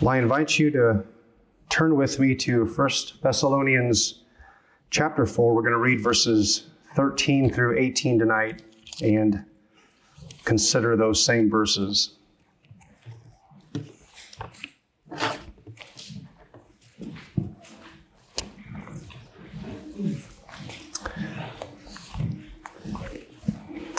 Well, 0.00 0.10
I 0.10 0.18
invite 0.18 0.60
you 0.60 0.70
to 0.70 1.04
turn 1.70 1.96
with 1.96 2.20
me 2.20 2.36
to 2.36 2.66
1 2.66 2.90
Thessalonians 3.20 4.22
chapter 4.90 5.26
4. 5.26 5.52
We're 5.52 5.62
going 5.62 5.72
to 5.72 5.78
read 5.78 6.00
verses 6.00 6.68
13 6.94 7.52
through 7.52 7.76
18 7.76 8.16
tonight 8.16 8.62
and 9.02 9.44
consider 10.44 10.94
those 10.94 11.24
same 11.24 11.50
verses. 11.50 12.14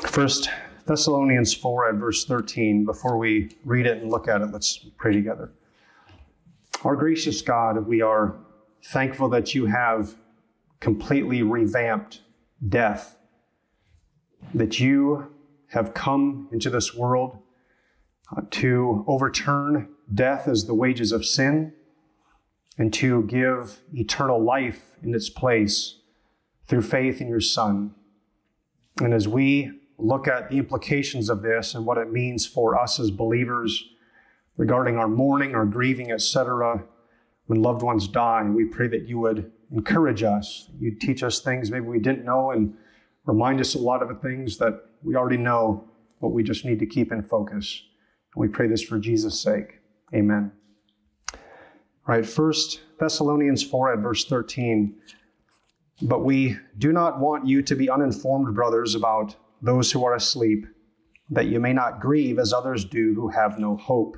First 0.08 0.50
Thessalonians 0.86 1.54
4 1.54 1.90
at 1.90 1.96
verse 1.96 2.24
13. 2.24 2.86
Before 2.86 3.18
we 3.18 3.58
read 3.66 3.86
it 3.86 4.02
and 4.02 4.10
look 4.10 4.30
at 4.30 4.40
it, 4.40 4.52
let's 4.54 4.78
pray 4.98 5.12
together. 5.12 5.52
Our 6.86 6.96
gracious 6.96 7.42
God, 7.42 7.88
we 7.88 8.02
are 8.02 8.38
thankful 8.86 9.28
that 9.30 9.54
you 9.54 9.66
have 9.66 10.16
completely 10.80 11.44
revamped 11.44 12.22
death, 12.68 13.18
that 14.54 14.80
you 14.80 15.30
have 15.72 15.94
come 15.94 16.48
into 16.54 16.70
this 16.70 16.96
world 16.96 17.38
uh, 18.36 18.44
to 18.52 19.04
overturn 19.08 19.90
death 20.14 20.48
as 20.48 20.68
the 20.68 20.74
wages 20.74 21.12
of 21.12 21.26
sin 21.26 21.74
and 22.78 22.94
to 22.94 23.24
give 23.24 23.82
eternal 23.94 24.42
life 24.42 24.96
in 25.04 25.14
its 25.14 25.30
place 25.30 26.00
through 26.66 26.84
faith 26.84 27.20
in 27.20 27.28
your 27.28 27.42
Son. 27.42 27.94
And 29.02 29.14
as 29.14 29.28
we 29.28 29.72
look 29.98 30.30
at 30.30 30.50
the 30.50 30.58
implications 30.58 31.30
of 31.30 31.42
this 31.42 31.76
and 31.76 31.86
what 31.86 31.98
it 31.98 32.10
means 32.10 32.46
for 32.48 32.80
us 32.80 33.02
as 33.02 33.12
believers 33.12 33.84
regarding 34.60 34.98
our 34.98 35.08
mourning, 35.08 35.56
our 35.56 35.66
grieving, 35.66 36.12
etc., 36.12 36.84
when 37.46 37.62
loved 37.62 37.82
ones 37.82 38.10
die, 38.10 38.44
we 38.44 38.66
pray 38.66 38.90
that 38.90 39.08
you 39.08 39.18
would 39.18 39.52
encourage 39.72 40.22
us. 40.22 40.70
You'd 40.80 41.00
teach 41.00 41.24
us 41.24 41.40
things 41.40 41.72
maybe 41.72 41.86
we 41.86 42.00
didn't 42.00 42.26
know 42.26 42.52
and 42.52 42.76
remind 43.26 43.62
us 43.62 43.74
a 43.74 43.80
lot 43.80 44.04
of 44.04 44.10
the 44.10 44.16
things 44.16 44.58
that 44.58 44.82
we 45.02 45.16
already 45.16 45.38
know, 45.38 45.90
but 46.22 46.30
we 46.30 46.44
just 46.44 46.66
need 46.66 46.78
to 46.80 46.86
keep 46.86 47.12
in 47.12 47.24
focus. 47.24 47.84
And 48.36 48.42
we 48.42 48.50
pray 48.50 48.68
this 48.68 48.84
for 48.84 49.00
Jesus' 49.00 49.42
sake. 49.42 49.80
Amen. 50.14 50.52
All 51.34 51.40
right, 52.16 52.26
First 52.26 52.82
Thessalonians 53.00 53.64
4 53.64 53.94
at 53.94 54.00
verse 54.00 54.26
13. 54.26 54.94
But 56.02 56.26
we 56.26 56.58
do 56.78 56.92
not 56.92 57.20
want 57.20 57.48
you 57.48 57.62
to 57.62 57.76
be 57.76 57.90
uninformed, 57.90 58.54
brothers, 58.54 58.94
about 58.94 59.38
those 59.62 59.92
who 59.92 60.04
are 60.04 60.16
asleep, 60.16 60.66
that 61.30 61.48
you 61.48 61.62
may 61.62 61.72
not 61.72 62.02
grieve 62.02 62.40
as 62.40 62.52
others 62.52 62.84
do 62.84 63.14
who 63.16 63.30
have 63.30 63.58
no 63.58 63.78
hope. 63.78 64.18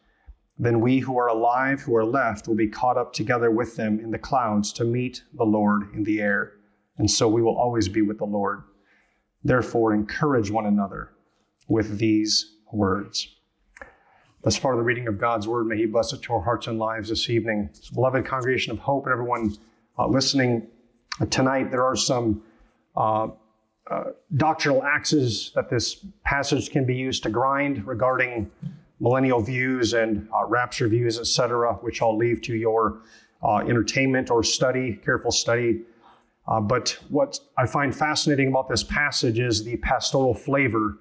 Then 0.57 0.81
we 0.81 0.99
who 0.99 1.17
are 1.17 1.27
alive, 1.27 1.81
who 1.81 1.95
are 1.95 2.05
left, 2.05 2.47
will 2.47 2.55
be 2.55 2.67
caught 2.67 2.97
up 2.97 3.13
together 3.13 3.49
with 3.49 3.75
them 3.75 3.99
in 3.99 4.11
the 4.11 4.19
clouds 4.19 4.71
to 4.73 4.83
meet 4.83 5.23
the 5.33 5.43
Lord 5.43 5.93
in 5.93 6.03
the 6.03 6.21
air. 6.21 6.53
And 6.97 7.09
so 7.09 7.27
we 7.27 7.41
will 7.41 7.57
always 7.57 7.87
be 7.87 8.01
with 8.01 8.19
the 8.19 8.25
Lord. 8.25 8.63
Therefore, 9.43 9.93
encourage 9.93 10.51
one 10.51 10.65
another 10.65 11.13
with 11.67 11.97
these 11.97 12.53
words. 12.71 13.27
Thus 14.43 14.57
far, 14.57 14.75
the 14.75 14.81
reading 14.81 15.07
of 15.07 15.17
God's 15.17 15.47
word, 15.47 15.67
may 15.67 15.77
He 15.77 15.85
bless 15.85 16.13
it 16.13 16.21
to 16.23 16.33
our 16.33 16.41
hearts 16.41 16.67
and 16.67 16.79
lives 16.79 17.09
this 17.09 17.29
evening. 17.29 17.69
Beloved 17.93 18.25
congregation 18.25 18.71
of 18.71 18.79
hope 18.79 19.05
and 19.05 19.13
everyone 19.13 19.55
uh, 19.97 20.07
listening 20.07 20.67
tonight, 21.29 21.69
there 21.69 21.83
are 21.83 21.95
some 21.95 22.43
uh, 22.95 23.27
uh, 23.89 24.03
doctrinal 24.35 24.83
axes 24.83 25.51
that 25.53 25.69
this 25.69 26.05
passage 26.23 26.71
can 26.71 26.85
be 26.85 26.95
used 26.95 27.23
to 27.23 27.29
grind 27.29 27.85
regarding 27.85 28.49
millennial 29.01 29.41
views 29.41 29.93
and 29.93 30.29
uh, 30.33 30.45
rapture 30.45 30.87
views, 30.87 31.19
etc., 31.19 31.73
which 31.81 32.01
I'll 32.01 32.15
leave 32.15 32.41
to 32.43 32.55
your 32.55 33.01
uh, 33.43 33.57
entertainment 33.57 34.29
or 34.29 34.43
study, 34.43 34.99
careful 35.03 35.31
study. 35.31 35.81
Uh, 36.47 36.61
but 36.61 36.97
what 37.09 37.39
I 37.57 37.65
find 37.65 37.95
fascinating 37.95 38.47
about 38.47 38.69
this 38.69 38.83
passage 38.83 39.39
is 39.39 39.63
the 39.63 39.77
pastoral 39.77 40.35
flavor 40.35 40.99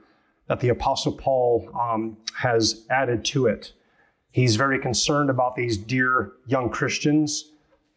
that 0.49 0.61
the 0.61 0.71
Apostle 0.71 1.13
Paul 1.13 1.69
um, 1.79 2.17
has 2.35 2.87
added 2.91 3.25
to 3.27 3.47
it. 3.47 3.73
He's 4.33 4.57
very 4.57 4.79
concerned 4.79 5.29
about 5.29 5.55
these 5.55 5.77
dear 5.77 6.33
young 6.47 6.71
Christians 6.71 7.51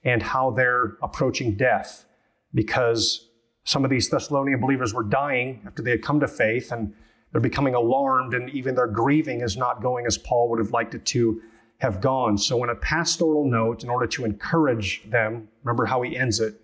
and 0.04 0.22
how 0.22 0.52
they're 0.52 0.98
approaching 1.02 1.56
death 1.56 2.06
because 2.54 3.30
some 3.64 3.86
of 3.86 3.90
these 3.90 4.10
Thessalonian 4.10 4.60
believers 4.60 4.94
were 4.94 5.04
dying 5.04 5.62
after 5.66 5.82
they 5.82 5.92
had 5.92 6.02
come 6.02 6.20
to 6.20 6.28
faith 6.28 6.72
and 6.72 6.94
they're 7.34 7.42
becoming 7.42 7.74
alarmed, 7.74 8.34
and 8.34 8.50
even 8.52 8.76
their 8.76 8.88
grieving 8.88 9.42
is 9.42 9.58
not 9.58 9.82
going 9.82 10.06
as 10.06 10.18
Paul 10.18 10.50
would 10.52 10.60
have 10.60 10.72
liked 10.72 10.94
it 10.94 11.06
to 11.08 11.42
have 11.80 12.00
gone. 12.00 12.38
So, 12.38 12.64
in 12.64 12.70
a 12.70 12.76
pastoral 12.76 13.46
note, 13.50 13.84
in 13.84 13.90
order 13.90 14.08
to 14.08 14.24
encourage 14.24 15.04
them, 15.10 15.50
remember 15.64 15.86
how 15.86 16.04
he 16.04 16.16
ends 16.16 16.40
it 16.40 16.62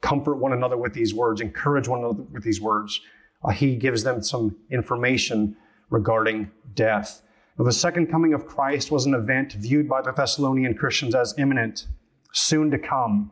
comfort 0.00 0.36
one 0.36 0.52
another 0.52 0.76
with 0.76 0.92
these 0.92 1.14
words, 1.14 1.40
encourage 1.40 1.88
one 1.88 2.00
another 2.00 2.22
with 2.30 2.44
these 2.44 2.60
words. 2.60 3.00
Uh, 3.42 3.50
he 3.50 3.74
gives 3.74 4.04
them 4.04 4.22
some 4.22 4.54
information 4.70 5.56
regarding 5.88 6.50
death. 6.74 7.22
Now, 7.58 7.64
the 7.64 7.72
second 7.72 8.08
coming 8.08 8.34
of 8.34 8.46
Christ 8.46 8.90
was 8.90 9.06
an 9.06 9.14
event 9.14 9.54
viewed 9.54 9.88
by 9.88 10.02
the 10.02 10.12
Thessalonian 10.12 10.74
Christians 10.74 11.14
as 11.14 11.34
imminent, 11.38 11.86
soon 12.32 12.70
to 12.70 12.78
come, 12.78 13.30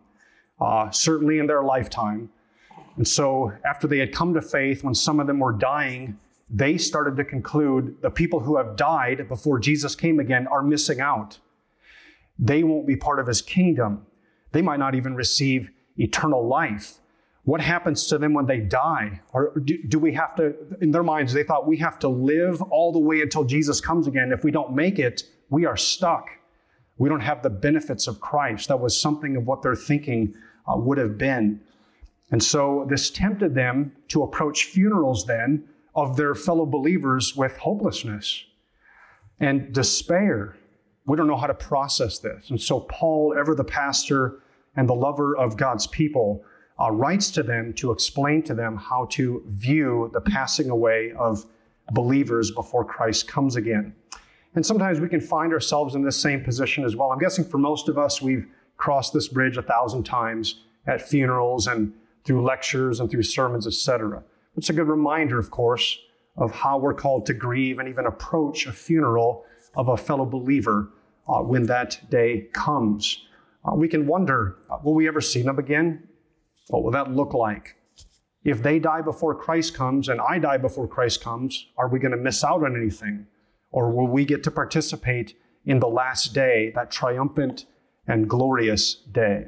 uh, 0.60 0.91
certainly 0.91 1.38
in 1.38 1.47
their 1.47 1.62
lifetime. 1.62 2.31
And 2.97 3.06
so, 3.06 3.53
after 3.65 3.87
they 3.87 3.98
had 3.98 4.12
come 4.12 4.32
to 4.34 4.41
faith, 4.41 4.82
when 4.82 4.94
some 4.94 5.21
of 5.21 5.26
them 5.26 5.41
were 5.41 5.53
dying, 5.53 6.19
they 6.52 6.76
started 6.76 7.16
to 7.16 7.24
conclude 7.24 7.96
the 8.02 8.10
people 8.10 8.40
who 8.40 8.58
have 8.58 8.76
died 8.76 9.26
before 9.26 9.58
Jesus 9.58 9.94
came 9.94 10.20
again 10.20 10.46
are 10.46 10.62
missing 10.62 11.00
out. 11.00 11.38
They 12.38 12.62
won't 12.62 12.86
be 12.86 12.94
part 12.94 13.18
of 13.18 13.26
his 13.26 13.40
kingdom. 13.40 14.06
They 14.52 14.60
might 14.60 14.78
not 14.78 14.94
even 14.94 15.14
receive 15.14 15.70
eternal 15.96 16.46
life. 16.46 16.98
What 17.44 17.62
happens 17.62 18.06
to 18.08 18.18
them 18.18 18.34
when 18.34 18.46
they 18.46 18.60
die? 18.60 19.22
Or 19.32 19.58
do, 19.58 19.82
do, 19.82 19.98
we 19.98 20.12
have 20.12 20.36
to, 20.36 20.54
in 20.82 20.92
their 20.92 21.02
minds, 21.02 21.32
they 21.32 21.42
thought 21.42 21.66
we 21.66 21.78
have 21.78 21.98
to 22.00 22.08
live 22.08 22.60
all 22.62 22.92
the 22.92 22.98
way 22.98 23.22
until 23.22 23.44
Jesus 23.44 23.80
comes 23.80 24.06
again. 24.06 24.30
If 24.30 24.44
we 24.44 24.50
don't 24.50 24.74
make 24.74 24.98
it, 24.98 25.24
we 25.48 25.64
are 25.64 25.76
stuck. 25.76 26.28
We 26.98 27.08
don't 27.08 27.20
have 27.20 27.42
the 27.42 27.50
benefits 27.50 28.06
of 28.06 28.20
Christ. 28.20 28.68
That 28.68 28.78
was 28.78 29.00
something 29.00 29.36
of 29.36 29.46
what 29.46 29.62
their 29.62 29.74
thinking 29.74 30.34
uh, 30.68 30.76
would 30.76 30.98
have 30.98 31.16
been. 31.16 31.60
And 32.30 32.42
so 32.42 32.86
this 32.88 33.10
tempted 33.10 33.54
them 33.54 33.92
to 34.08 34.22
approach 34.22 34.64
funerals 34.66 35.26
then 35.26 35.68
of 35.94 36.16
their 36.16 36.34
fellow 36.34 36.66
believers 36.66 37.36
with 37.36 37.56
hopelessness 37.58 38.44
and 39.41 39.72
despair. 39.72 40.56
We 41.06 41.16
don't 41.16 41.26
know 41.26 41.36
how 41.36 41.48
to 41.48 41.54
process 41.54 42.19
this. 42.19 42.50
And 42.50 42.60
so, 42.60 42.80
Paul, 42.80 43.34
ever 43.38 43.54
the 43.54 43.64
pastor 43.64 44.41
and 44.76 44.88
the 44.88 44.94
lover 44.94 45.36
of 45.36 45.56
God's 45.56 45.86
people, 45.86 46.44
uh, 46.80 46.91
writes 46.91 47.30
to 47.32 47.42
them 47.42 47.72
to 47.75 47.91
explain 47.91 48.42
to 48.44 48.54
them 48.54 48.76
how 48.76 49.06
to 49.10 49.42
view 49.47 50.10
the 50.14 50.20
passing 50.20 50.70
away 50.70 51.12
of 51.19 51.44
believers 51.92 52.50
before 52.50 52.84
Christ 52.84 53.28
comes 53.28 53.56
again. 53.56 53.94
And 54.54 54.64
sometimes 54.64 55.00
we 55.00 55.09
can 55.09 55.20
find 55.20 55.53
ourselves 55.53 55.94
in 55.94 56.03
this 56.03 56.16
same 56.16 56.42
position 56.44 56.84
as 56.84 56.94
well. 56.97 57.10
I'm 57.10 57.19
guessing 57.19 57.44
for 57.44 57.59
most 57.59 57.88
of 57.88 57.98
us, 57.98 58.20
we've 58.20 58.47
crossed 58.76 59.12
this 59.12 59.28
bridge 59.28 59.56
a 59.56 59.62
thousand 59.62 60.04
times 60.04 60.62
at 60.86 61.00
funerals 61.00 61.66
and 61.66 61.92
through 62.24 62.42
lectures 62.44 63.00
and 63.00 63.10
through 63.10 63.22
sermons, 63.22 63.66
etc. 63.66 64.22
It's 64.57 64.69
a 64.69 64.75
good 64.75 64.89
reminder, 64.89 65.39
of 65.39 65.51
course, 65.51 65.99
of 66.37 66.53
how 66.53 66.78
we're 66.78 66.95
called 66.95 67.27
to 67.27 67.34
grieve 67.34 67.78
and 67.78 67.89
even 67.89 68.07
approach 68.07 68.66
a 68.66 68.72
funeral 68.72 69.45
of 69.75 69.89
a 69.89 69.97
fellow 69.97 70.27
believer 70.27 70.91
uh, 71.28 71.41
when 71.41 71.66
that 71.66 72.10
day 72.10 72.49
comes. 72.53 73.25
Uh, 73.65 73.75
we 73.75 73.89
can 73.89 74.07
wonder 74.07 74.57
uh, 74.71 74.78
will 74.83 74.95
we 74.95 75.09
ever 75.09 75.21
see 75.21 75.43
them 75.43 75.59
again? 75.59 76.07
What 76.69 76.83
will 76.83 76.91
that 76.91 77.10
look 77.10 77.33
like? 77.33 77.77
If 78.45 78.63
they 78.63 78.78
die 78.78 79.03
before 79.03 79.34
Christ 79.34 79.75
comes 79.75 80.09
and 80.09 80.21
I 80.21 80.39
die 80.39 80.59
before 80.59 80.89
Christ 80.89 81.22
comes, 81.22 81.66
are 81.78 81.89
we 81.89 81.99
going 81.99 82.13
to 82.13 82.19
miss 82.19 82.43
out 82.43 82.65
on 82.65 82.77
anything? 82.77 83.27
Or 83.71 83.91
will 83.91 84.09
we 84.09 84.25
get 84.25 84.43
to 84.45 84.51
participate 84.51 85.34
in 85.65 85.78
the 85.78 85.89
last 85.89 86.34
day, 86.34 86.72
that 86.75 86.91
triumphant 86.91 87.66
and 88.07 88.28
glorious 88.28 88.97
day? 89.10 89.47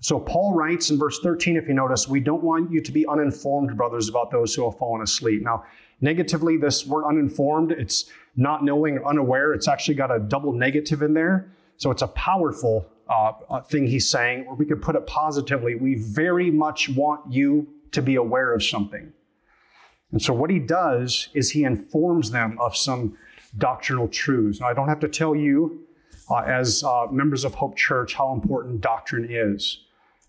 So 0.00 0.20
Paul 0.20 0.54
writes 0.54 0.90
in 0.90 0.98
verse 0.98 1.18
13, 1.22 1.56
if 1.56 1.66
you 1.66 1.74
notice, 1.74 2.06
we 2.06 2.20
don't 2.20 2.42
want 2.42 2.70
you 2.70 2.80
to 2.80 2.92
be 2.92 3.06
uninformed, 3.06 3.76
brothers, 3.76 4.08
about 4.08 4.30
those 4.30 4.54
who 4.54 4.64
have 4.68 4.78
fallen 4.78 5.02
asleep. 5.02 5.42
Now, 5.42 5.64
negatively, 6.00 6.56
this 6.56 6.86
word 6.86 7.04
uninformed, 7.04 7.72
it's 7.72 8.08
not 8.36 8.64
knowing 8.64 8.98
or 8.98 9.08
unaware. 9.08 9.52
It's 9.52 9.66
actually 9.66 9.96
got 9.96 10.14
a 10.14 10.20
double 10.20 10.52
negative 10.52 11.02
in 11.02 11.14
there. 11.14 11.50
So 11.78 11.90
it's 11.90 12.02
a 12.02 12.08
powerful 12.08 12.86
uh, 13.08 13.32
uh, 13.50 13.60
thing 13.62 13.86
he's 13.86 14.08
saying, 14.08 14.44
or 14.46 14.54
we 14.54 14.66
could 14.66 14.80
put 14.80 14.94
it 14.94 15.06
positively. 15.06 15.74
We 15.74 15.96
very 15.96 16.50
much 16.50 16.88
want 16.88 17.32
you 17.32 17.66
to 17.92 18.00
be 18.00 18.14
aware 18.14 18.54
of 18.54 18.62
something. 18.62 19.12
And 20.12 20.22
so 20.22 20.32
what 20.32 20.50
he 20.50 20.60
does 20.60 21.28
is 21.34 21.50
he 21.50 21.64
informs 21.64 22.30
them 22.30 22.56
of 22.60 22.76
some 22.76 23.16
doctrinal 23.56 24.08
truths. 24.08 24.60
Now, 24.60 24.68
I 24.68 24.74
don't 24.74 24.88
have 24.88 25.00
to 25.00 25.08
tell 25.08 25.34
you, 25.34 25.84
uh, 26.30 26.42
as 26.46 26.84
uh, 26.84 27.06
members 27.10 27.44
of 27.44 27.54
Hope 27.54 27.76
Church, 27.76 28.14
how 28.14 28.32
important 28.32 28.80
doctrine 28.80 29.26
is. 29.28 29.84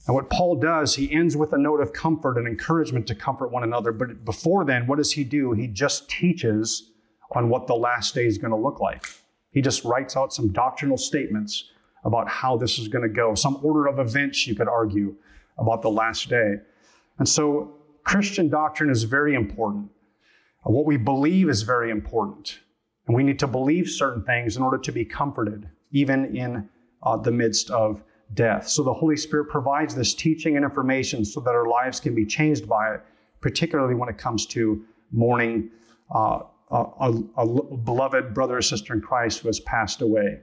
And 0.10 0.16
what 0.16 0.32
Paul 0.32 0.56
does, 0.56 0.96
he 0.96 1.12
ends 1.12 1.38
with 1.38 1.54
a 1.54 1.58
note 1.60 1.82
of 1.82 1.94
comfort 1.94 2.40
and 2.40 2.48
encouragement 2.48 3.06
to 3.06 3.14
comfort 3.14 3.52
one 3.52 3.62
another. 3.62 3.92
But 3.92 4.26
before 4.26 4.66
then, 4.66 4.88
what 4.88 4.98
does 4.98 5.12
he 5.12 5.24
do? 5.24 5.52
He 5.52 5.68
just 5.68 6.10
teaches 6.10 6.90
on 7.36 7.48
what 7.48 7.68
the 7.68 7.76
last 7.76 8.16
day 8.16 8.26
is 8.26 8.40
going 8.40 8.50
to 8.50 8.58
look 8.58 8.80
like. 8.80 9.06
He 9.54 9.62
just 9.62 9.86
writes 9.86 10.18
out 10.18 10.34
some 10.34 10.52
doctrinal 10.52 10.98
statements 10.98 11.66
about 12.04 12.28
how 12.28 12.58
this 12.58 12.80
is 12.80 12.88
going 12.88 13.04
to 13.04 13.14
go, 13.14 13.36
some 13.36 13.60
order 13.62 13.86
of 13.86 14.00
events, 14.00 14.48
you 14.48 14.56
could 14.56 14.68
argue, 14.68 15.14
about 15.60 15.84
the 15.84 15.92
last 15.92 16.28
day. 16.28 16.56
And 17.20 17.30
so 17.30 17.76
Christian 18.04 18.50
doctrine 18.50 18.90
is 18.90 19.04
very 19.04 19.36
important. 19.36 19.92
What 20.64 20.88
we 20.88 20.98
believe 20.98 21.50
is 21.50 21.62
very 21.62 21.92
important. 21.92 22.62
And 23.06 23.16
we 23.16 23.22
need 23.22 23.38
to 23.38 23.48
believe 23.48 23.88
certain 23.88 24.24
things 24.24 24.58
in 24.58 24.64
order 24.64 24.80
to 24.80 24.92
be 24.92 25.06
comforted, 25.06 25.70
even 25.92 26.36
in 26.36 26.68
uh, 27.04 27.16
the 27.18 27.32
midst 27.32 27.70
of 27.70 28.02
death. 28.34 28.68
So 28.68 28.84
the 28.84 28.94
Holy 28.94 29.18
Spirit 29.18 29.50
provides 29.50 29.96
this 29.96 30.14
teaching 30.14 30.56
and 30.56 30.64
information 30.64 31.26
so 31.26 31.40
that 31.42 31.52
our 31.52 31.68
lives 31.68 32.00
can 32.00 32.14
be 32.14 32.26
changed 32.26 32.68
by 32.68 32.94
it, 32.94 33.02
particularly 33.42 33.96
when 33.96 34.10
it 34.10 34.18
comes 34.18 34.46
to 34.48 34.84
mourning 35.12 35.70
uh, 36.14 36.40
a, 36.72 36.84
a, 37.00 37.12
a 37.38 37.78
beloved 37.78 38.34
brother 38.34 38.58
or 38.58 38.62
sister 38.62 38.94
in 38.94 39.02
Christ 39.02 39.40
who 39.40 39.48
has 39.48 39.60
passed 39.62 40.02
away. 40.02 40.40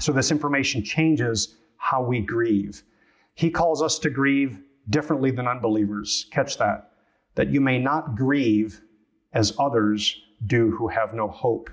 So 0.00 0.12
this 0.12 0.30
information 0.30 0.84
changes 0.84 1.56
how 1.76 2.02
we 2.02 2.20
grieve. 2.20 2.82
He 3.34 3.50
calls 3.50 3.82
us 3.82 3.98
to 4.00 4.10
grieve 4.10 4.60
differently 4.88 5.30
than 5.30 5.48
unbelievers. 5.48 6.26
Catch 6.30 6.58
that. 6.58 6.92
That 7.34 7.48
you 7.48 7.60
may 7.60 7.78
not 7.78 8.14
grieve 8.14 8.82
as 9.32 9.54
others 9.58 10.20
do 10.46 10.72
who 10.72 10.88
have 10.88 11.14
no 11.14 11.28
hope. 11.28 11.70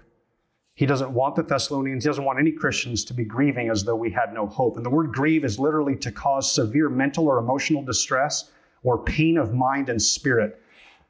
He 0.80 0.86
doesn't 0.86 1.12
want 1.12 1.36
the 1.36 1.44
Thessalonians, 1.44 2.06
he 2.06 2.10
doesn't 2.10 2.24
want 2.24 2.40
any 2.40 2.54
Christians 2.54 3.04
to 3.04 3.14
be 3.14 3.26
grieving 3.26 3.70
as 3.70 3.84
though 3.84 3.98
we 3.98 4.12
had 4.12 4.34
no 4.34 4.48
hope. 4.48 4.78
And 4.78 4.86
the 4.86 4.90
word 4.90 5.12
grieve 5.12 5.44
is 5.44 5.60
literally 5.60 5.98
to 5.98 6.10
cause 6.10 6.50
severe 6.50 6.88
mental 6.88 7.28
or 7.28 7.38
emotional 7.38 7.84
distress 7.84 8.50
or 8.84 9.04
pain 9.04 9.38
of 9.38 9.54
mind 9.54 9.90
and 9.90 10.02
spirit. 10.02 10.62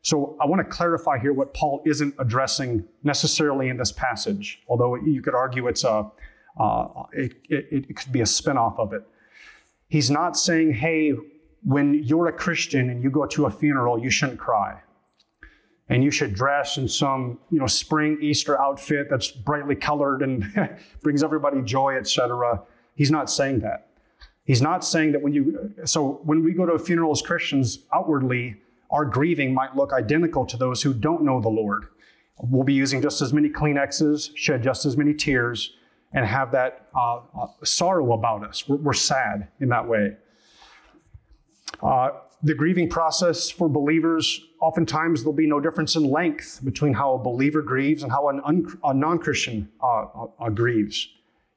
So 0.02 0.36
I 0.42 0.48
want 0.48 0.60
to 0.60 0.64
clarify 0.64 1.20
here 1.20 1.34
what 1.34 1.54
Paul 1.54 1.84
isn't 1.86 2.16
addressing 2.18 2.84
necessarily 3.04 3.70
in 3.70 3.78
this 3.78 3.92
passage, 3.92 4.60
although 4.68 4.96
you 4.96 5.22
could 5.22 5.36
argue 5.36 5.68
it's 5.68 5.84
a, 5.84 6.10
uh, 6.60 6.88
it, 7.14 7.34
it, 7.48 7.86
it 7.90 7.96
could 7.96 8.12
be 8.12 8.22
a 8.22 8.26
spinoff 8.26 8.80
of 8.80 8.92
it. 8.92 9.04
He's 9.88 10.10
not 10.10 10.36
saying, 10.36 10.74
hey, 10.74 11.14
when 11.64 11.94
you're 11.94 12.26
a 12.26 12.34
Christian 12.34 12.90
and 12.90 13.04
you 13.04 13.12
go 13.12 13.28
to 13.28 13.46
a 13.46 13.52
funeral, 13.52 14.00
you 14.00 14.10
shouldn't 14.10 14.40
cry 14.40 14.82
and 15.90 16.04
you 16.04 16.12
should 16.12 16.34
dress 16.34 16.78
in 16.78 16.88
some 16.88 17.40
you 17.50 17.60
know 17.60 17.68
spring 17.68 18.18
easter 18.22 18.62
outfit 18.62 19.08
that's 19.10 19.32
brightly 19.32 19.76
colored 19.76 20.22
and 20.22 20.46
brings 21.02 21.24
everybody 21.24 21.62
joy 21.62 21.96
etc 21.98 22.62
he's 23.00 23.10
not 23.10 23.30
saying 23.30 23.62
that. 23.62 23.88
He's 24.44 24.62
not 24.62 24.84
saying 24.84 25.14
that 25.14 25.22
when 25.22 25.34
you 25.34 25.74
so 25.86 26.22
when 26.24 26.44
we 26.44 26.54
go 26.54 26.66
to 26.66 26.74
a 26.74 26.80
funeral 26.80 27.12
as 27.12 27.22
christians 27.22 27.80
outwardly 27.94 28.58
our 28.92 29.06
grieving 29.06 29.54
might 29.54 29.76
look 29.76 29.94
identical 29.94 30.46
to 30.46 30.58
those 30.58 30.84
who 30.84 30.94
don't 30.94 31.24
know 31.24 31.40
the 31.40 31.50
lord. 31.50 31.88
We'll 32.42 32.64
be 32.64 32.74
using 32.74 33.02
just 33.02 33.22
as 33.22 33.34
many 33.34 33.50
kleenexes 33.50 34.32
shed 34.36 34.64
just 34.64 34.86
as 34.86 34.98
many 34.98 35.14
tears 35.14 35.74
and 36.12 36.26
have 36.26 36.52
that 36.52 36.88
uh, 36.96 37.18
uh, 37.40 37.48
sorrow 37.64 38.14
about 38.14 38.44
us. 38.44 38.68
We're, 38.68 38.78
we're, 38.78 38.94
sad 38.94 39.50
in 39.60 39.70
that 39.70 39.88
way. 39.88 40.18
Uh, 41.84 42.10
the 42.42 42.56
grieving 42.56 42.90
process 42.90 43.52
for 43.52 43.70
believers, 43.70 44.42
oftentimes 44.62 45.22
there'll 45.22 45.34
be 45.34 45.48
no 45.48 45.60
difference 45.60 45.96
in 45.96 46.10
length 46.10 46.60
between 46.64 46.94
how 46.94 47.14
a 47.14 47.18
believer 47.18 47.62
grieves 47.62 48.04
and 48.04 48.12
how 48.12 48.30
an 48.30 48.42
un- 48.46 48.80
a 48.84 48.94
non 48.94 49.20
Christian 49.20 49.70
uh, 49.82 50.06
uh, 50.40 50.50
grieves. 50.50 51.10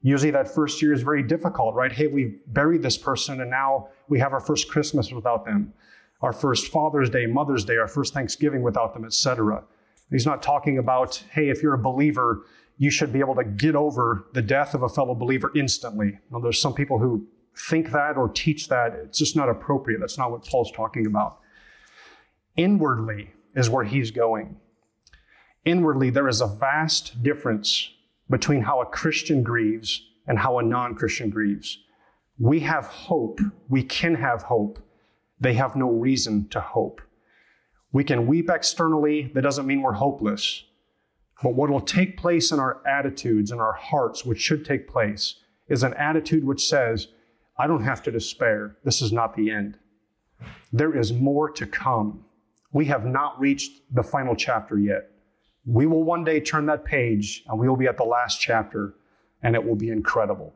Usually 0.03 0.31
that 0.33 0.53
first 0.53 0.83
year 0.83 0.93
is 0.93 1.03
very 1.03 1.23
difficult, 1.23 1.75
right? 1.75 1.93
Hey, 1.93 2.09
we've 2.09 2.41
buried 2.49 2.83
this 2.83 2.99
person 2.99 3.41
and 3.41 3.51
now 3.51 3.89
we 4.09 4.19
have 4.19 4.33
our 4.33 4.41
first 4.41 4.69
Christmas 4.69 5.13
without 5.13 5.45
them, 5.45 5.73
our 6.21 6.33
first 6.33 6.73
Father's 6.73 7.09
Day, 7.09 7.27
Mother's 7.27 7.65
Day, 7.65 7.77
our 7.77 7.89
first 7.89 8.13
Thanksgiving 8.13 8.63
without 8.63 8.95
them, 8.95 9.05
etc. 9.05 9.63
He's 10.11 10.27
not 10.27 10.43
talking 10.43 10.79
about, 10.79 11.23
hey, 11.33 11.49
if 11.49 11.63
you're 11.63 11.75
a 11.75 11.79
believer, 11.79 12.45
you 12.79 12.91
should 12.91 13.13
be 13.13 13.21
able 13.21 13.35
to 13.37 13.45
get 13.45 13.77
over 13.77 14.25
the 14.33 14.43
death 14.43 14.75
of 14.75 14.83
a 14.83 14.89
fellow 14.89 15.15
believer 15.15 15.53
instantly. 15.55 16.19
Now, 16.31 16.41
there's 16.41 16.61
some 16.61 16.75
people 16.75 16.99
who 16.99 17.27
think 17.57 17.93
that 17.93 18.17
or 18.17 18.29
teach 18.29 18.69
that. 18.69 18.93
It's 19.05 19.19
just 19.19 19.37
not 19.37 19.49
appropriate. 19.49 20.01
That's 20.01 20.19
not 20.19 20.31
what 20.31 20.45
Paul's 20.45 20.73
talking 20.73 21.07
about. 21.07 21.39
Inwardly 22.57 23.33
is 23.55 23.71
where 23.71 23.85
he's 23.85 24.11
going. 24.11 24.57
Inwardly, 25.65 26.11
there 26.11 26.29
is 26.29 26.41
a 26.41 26.47
vast 26.47 27.23
difference 27.23 27.91
between 28.29 28.63
how 28.63 28.81
a 28.81 28.87
Christian 28.87 29.43
grieves 29.43 30.03
and 30.27 30.39
how 30.39 30.59
a 30.59 30.63
non 30.63 30.95
Christian 30.95 31.31
grieves. 31.31 31.79
We 32.39 32.61
have 32.61 32.87
hope. 32.87 33.41
We 33.69 33.83
can 33.83 34.17
have 34.17 34.45
hope. 34.45 34.79
They 35.41 35.55
have 35.55 35.77
no 35.77 35.91
reason 35.91 36.49
to 36.49 36.61
hope. 36.61 37.01
We 37.93 38.05
can 38.05 38.27
weep 38.27 38.49
externally. 38.51 39.31
That 39.35 39.43
doesn't 39.43 39.67
mean 39.67 39.83
we're 39.83 39.93
hopeless. 39.93 40.65
But 41.43 41.55
what 41.55 41.71
will 41.71 41.81
take 41.81 42.17
place 42.17 42.53
in 42.53 42.61
our 42.61 42.81
attitudes 42.87 43.51
and 43.51 43.61
our 43.61 43.73
hearts, 43.73 44.25
which 44.25 44.41
should 44.41 44.65
take 44.65 44.89
place, 44.89 45.37
is 45.69 45.83
an 45.83 45.95
attitude 45.95 46.45
which 46.45 46.67
says, 46.67 47.09
I 47.59 47.67
don't 47.67 47.83
have 47.83 48.03
to 48.05 48.11
despair. 48.11 48.77
This 48.85 49.03
is 49.03 49.13
not 49.13 49.37
the 49.37 49.51
end. 49.51 49.79
There 50.73 50.97
is 50.97 51.13
more 51.13 51.51
to 51.51 51.67
come. 51.67 52.25
We 52.73 52.87
have 52.87 53.05
not 53.05 53.39
reached 53.39 53.83
the 53.95 54.03
final 54.03 54.35
chapter 54.35 54.79
yet. 54.79 55.11
We 55.65 55.87
will 55.87 56.03
one 56.03 56.25
day 56.25 56.41
turn 56.41 56.67
that 56.67 56.85
page 56.85 57.45
and 57.47 57.59
we 57.59 57.69
will 57.69 57.77
be 57.77 57.87
at 57.87 57.97
the 57.97 58.05
last 58.05 58.41
chapter 58.41 58.95
and 59.43 59.55
it 59.55 59.65
will 59.65 59.77
be 59.77 59.91
incredible. 59.91 60.55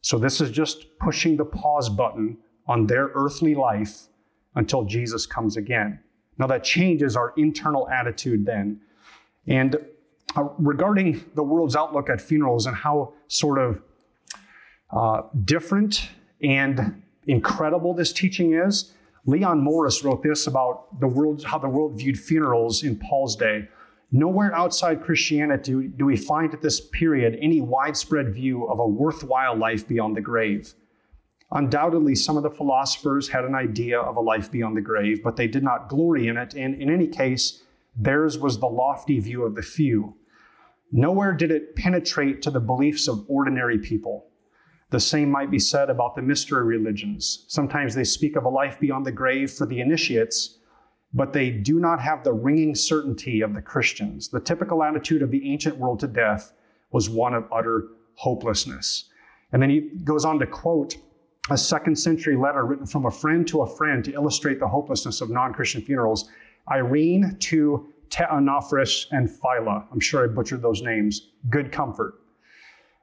So, 0.00 0.18
this 0.18 0.40
is 0.40 0.50
just 0.50 0.98
pushing 0.98 1.36
the 1.36 1.44
pause 1.44 1.88
button 1.88 2.38
on 2.66 2.86
their 2.86 3.10
earthly 3.14 3.54
life 3.54 4.06
until 4.54 4.84
Jesus 4.84 5.26
comes 5.26 5.56
again. 5.56 6.00
Now, 6.38 6.46
that 6.46 6.62
changes 6.62 7.16
our 7.16 7.34
internal 7.36 7.88
attitude 7.88 8.46
then. 8.46 8.80
And 9.46 9.76
uh, 10.36 10.44
regarding 10.58 11.24
the 11.34 11.42
world's 11.42 11.74
outlook 11.74 12.08
at 12.08 12.20
funerals 12.20 12.66
and 12.66 12.76
how 12.76 13.14
sort 13.26 13.58
of 13.58 13.82
uh, 14.90 15.22
different 15.44 16.10
and 16.42 17.02
incredible 17.26 17.94
this 17.94 18.12
teaching 18.12 18.54
is. 18.54 18.92
Leon 19.26 19.60
Morris 19.62 20.02
wrote 20.04 20.22
this 20.22 20.46
about 20.46 21.00
the 21.00 21.08
world, 21.08 21.44
how 21.44 21.58
the 21.58 21.68
world 21.68 21.98
viewed 21.98 22.18
funerals 22.18 22.82
in 22.82 22.98
Paul's 22.98 23.36
day. 23.36 23.68
Nowhere 24.10 24.54
outside 24.54 25.02
Christianity 25.02 25.88
do 25.88 26.06
we 26.06 26.16
find 26.16 26.54
at 26.54 26.62
this 26.62 26.80
period 26.80 27.38
any 27.42 27.60
widespread 27.60 28.32
view 28.32 28.66
of 28.66 28.78
a 28.78 28.86
worthwhile 28.86 29.56
life 29.56 29.86
beyond 29.86 30.16
the 30.16 30.22
grave. 30.22 30.74
Undoubtedly, 31.50 32.14
some 32.14 32.36
of 32.36 32.42
the 32.42 32.50
philosophers 32.50 33.28
had 33.28 33.44
an 33.44 33.54
idea 33.54 33.98
of 33.98 34.16
a 34.16 34.20
life 34.20 34.50
beyond 34.50 34.76
the 34.76 34.82
grave, 34.82 35.22
but 35.22 35.36
they 35.36 35.46
did 35.46 35.62
not 35.62 35.88
glory 35.88 36.26
in 36.26 36.36
it, 36.36 36.54
and 36.54 36.74
in 36.80 36.90
any 36.90 37.06
case, 37.06 37.62
theirs 37.96 38.38
was 38.38 38.58
the 38.58 38.66
lofty 38.66 39.18
view 39.18 39.44
of 39.44 39.54
the 39.54 39.62
few. 39.62 40.14
Nowhere 40.92 41.32
did 41.32 41.50
it 41.50 41.74
penetrate 41.74 42.40
to 42.42 42.50
the 42.50 42.60
beliefs 42.60 43.08
of 43.08 43.24
ordinary 43.28 43.78
people. 43.78 44.27
The 44.90 45.00
same 45.00 45.30
might 45.30 45.50
be 45.50 45.58
said 45.58 45.90
about 45.90 46.16
the 46.16 46.22
mystery 46.22 46.64
religions. 46.64 47.44
Sometimes 47.48 47.94
they 47.94 48.04
speak 48.04 48.36
of 48.36 48.44
a 48.44 48.48
life 48.48 48.80
beyond 48.80 49.04
the 49.04 49.12
grave 49.12 49.50
for 49.50 49.66
the 49.66 49.80
initiates, 49.80 50.58
but 51.12 51.32
they 51.32 51.50
do 51.50 51.78
not 51.78 52.00
have 52.00 52.24
the 52.24 52.32
ringing 52.32 52.74
certainty 52.74 53.42
of 53.42 53.54
the 53.54 53.60
Christians. 53.62 54.28
The 54.28 54.40
typical 54.40 54.82
attitude 54.82 55.22
of 55.22 55.30
the 55.30 55.50
ancient 55.50 55.76
world 55.76 56.00
to 56.00 56.06
death 56.06 56.52
was 56.90 57.10
one 57.10 57.34
of 57.34 57.44
utter 57.52 57.88
hopelessness. 58.14 59.04
And 59.52 59.62
then 59.62 59.70
he 59.70 59.90
goes 60.04 60.24
on 60.24 60.38
to 60.38 60.46
quote 60.46 60.96
a 61.50 61.56
second 61.56 61.96
century 61.96 62.36
letter 62.36 62.64
written 62.64 62.86
from 62.86 63.06
a 63.06 63.10
friend 63.10 63.46
to 63.48 63.62
a 63.62 63.76
friend 63.76 64.04
to 64.04 64.12
illustrate 64.12 64.58
the 64.58 64.68
hopelessness 64.68 65.20
of 65.20 65.30
non 65.30 65.52
Christian 65.52 65.82
funerals. 65.82 66.28
Irene 66.70 67.36
to 67.40 67.92
Teonophris 68.10 69.06
and 69.10 69.30
Phila. 69.30 69.86
I'm 69.92 70.00
sure 70.00 70.24
I 70.24 70.26
butchered 70.28 70.62
those 70.62 70.82
names. 70.82 71.30
Good 71.48 71.72
comfort. 71.72 72.14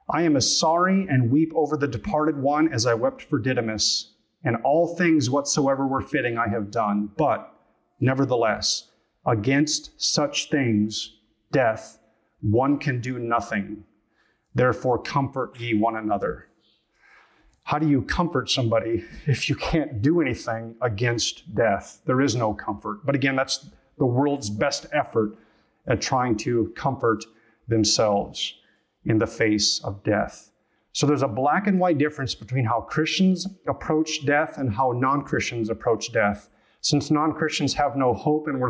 I 0.08 0.22
am 0.22 0.36
as 0.36 0.58
sorry 0.58 1.06
and 1.08 1.30
weep 1.30 1.52
over 1.54 1.76
the 1.76 1.88
departed 1.88 2.38
one 2.38 2.72
as 2.72 2.86
I 2.86 2.94
wept 2.94 3.22
for 3.22 3.40
Didymus, 3.40 4.12
and 4.44 4.56
all 4.62 4.94
things 4.94 5.28
whatsoever 5.28 5.86
were 5.86 6.00
fitting 6.00 6.38
I 6.38 6.48
have 6.48 6.70
done. 6.70 7.10
But, 7.16 7.52
nevertheless, 7.98 8.90
against 9.26 10.00
such 10.00 10.48
things, 10.48 11.16
death, 11.50 11.98
one 12.40 12.78
can 12.78 13.00
do 13.00 13.18
nothing. 13.18 13.84
Therefore, 14.54 15.02
comfort 15.02 15.58
ye 15.58 15.74
one 15.74 15.96
another. 15.96 16.46
How 17.64 17.80
do 17.80 17.88
you 17.88 18.02
comfort 18.02 18.48
somebody 18.48 19.04
if 19.26 19.48
you 19.48 19.56
can't 19.56 20.00
do 20.02 20.20
anything 20.20 20.76
against 20.80 21.52
death? 21.52 22.00
There 22.06 22.20
is 22.20 22.36
no 22.36 22.54
comfort. 22.54 23.04
But 23.04 23.16
again, 23.16 23.34
that's 23.34 23.70
the 23.98 24.06
world's 24.06 24.50
best 24.50 24.86
effort 24.92 25.36
at 25.88 26.00
trying 26.00 26.36
to 26.36 26.72
comfort 26.76 27.24
themselves 27.66 28.54
in 29.06 29.18
the 29.18 29.26
face 29.26 29.80
of 29.82 30.02
death. 30.02 30.50
So 30.92 31.06
there's 31.06 31.22
a 31.22 31.28
black 31.28 31.66
and 31.66 31.78
white 31.78 31.98
difference 31.98 32.34
between 32.34 32.64
how 32.64 32.80
Christians 32.80 33.46
approach 33.68 34.24
death 34.24 34.56
and 34.56 34.72
how 34.72 34.92
non 34.92 35.22
Christians 35.24 35.68
approach 35.68 36.10
death. 36.10 36.48
Since 36.80 37.10
non 37.10 37.34
Christians 37.34 37.74
have 37.74 37.96
no 37.96 38.14
hope 38.14 38.48
and, 38.48 38.62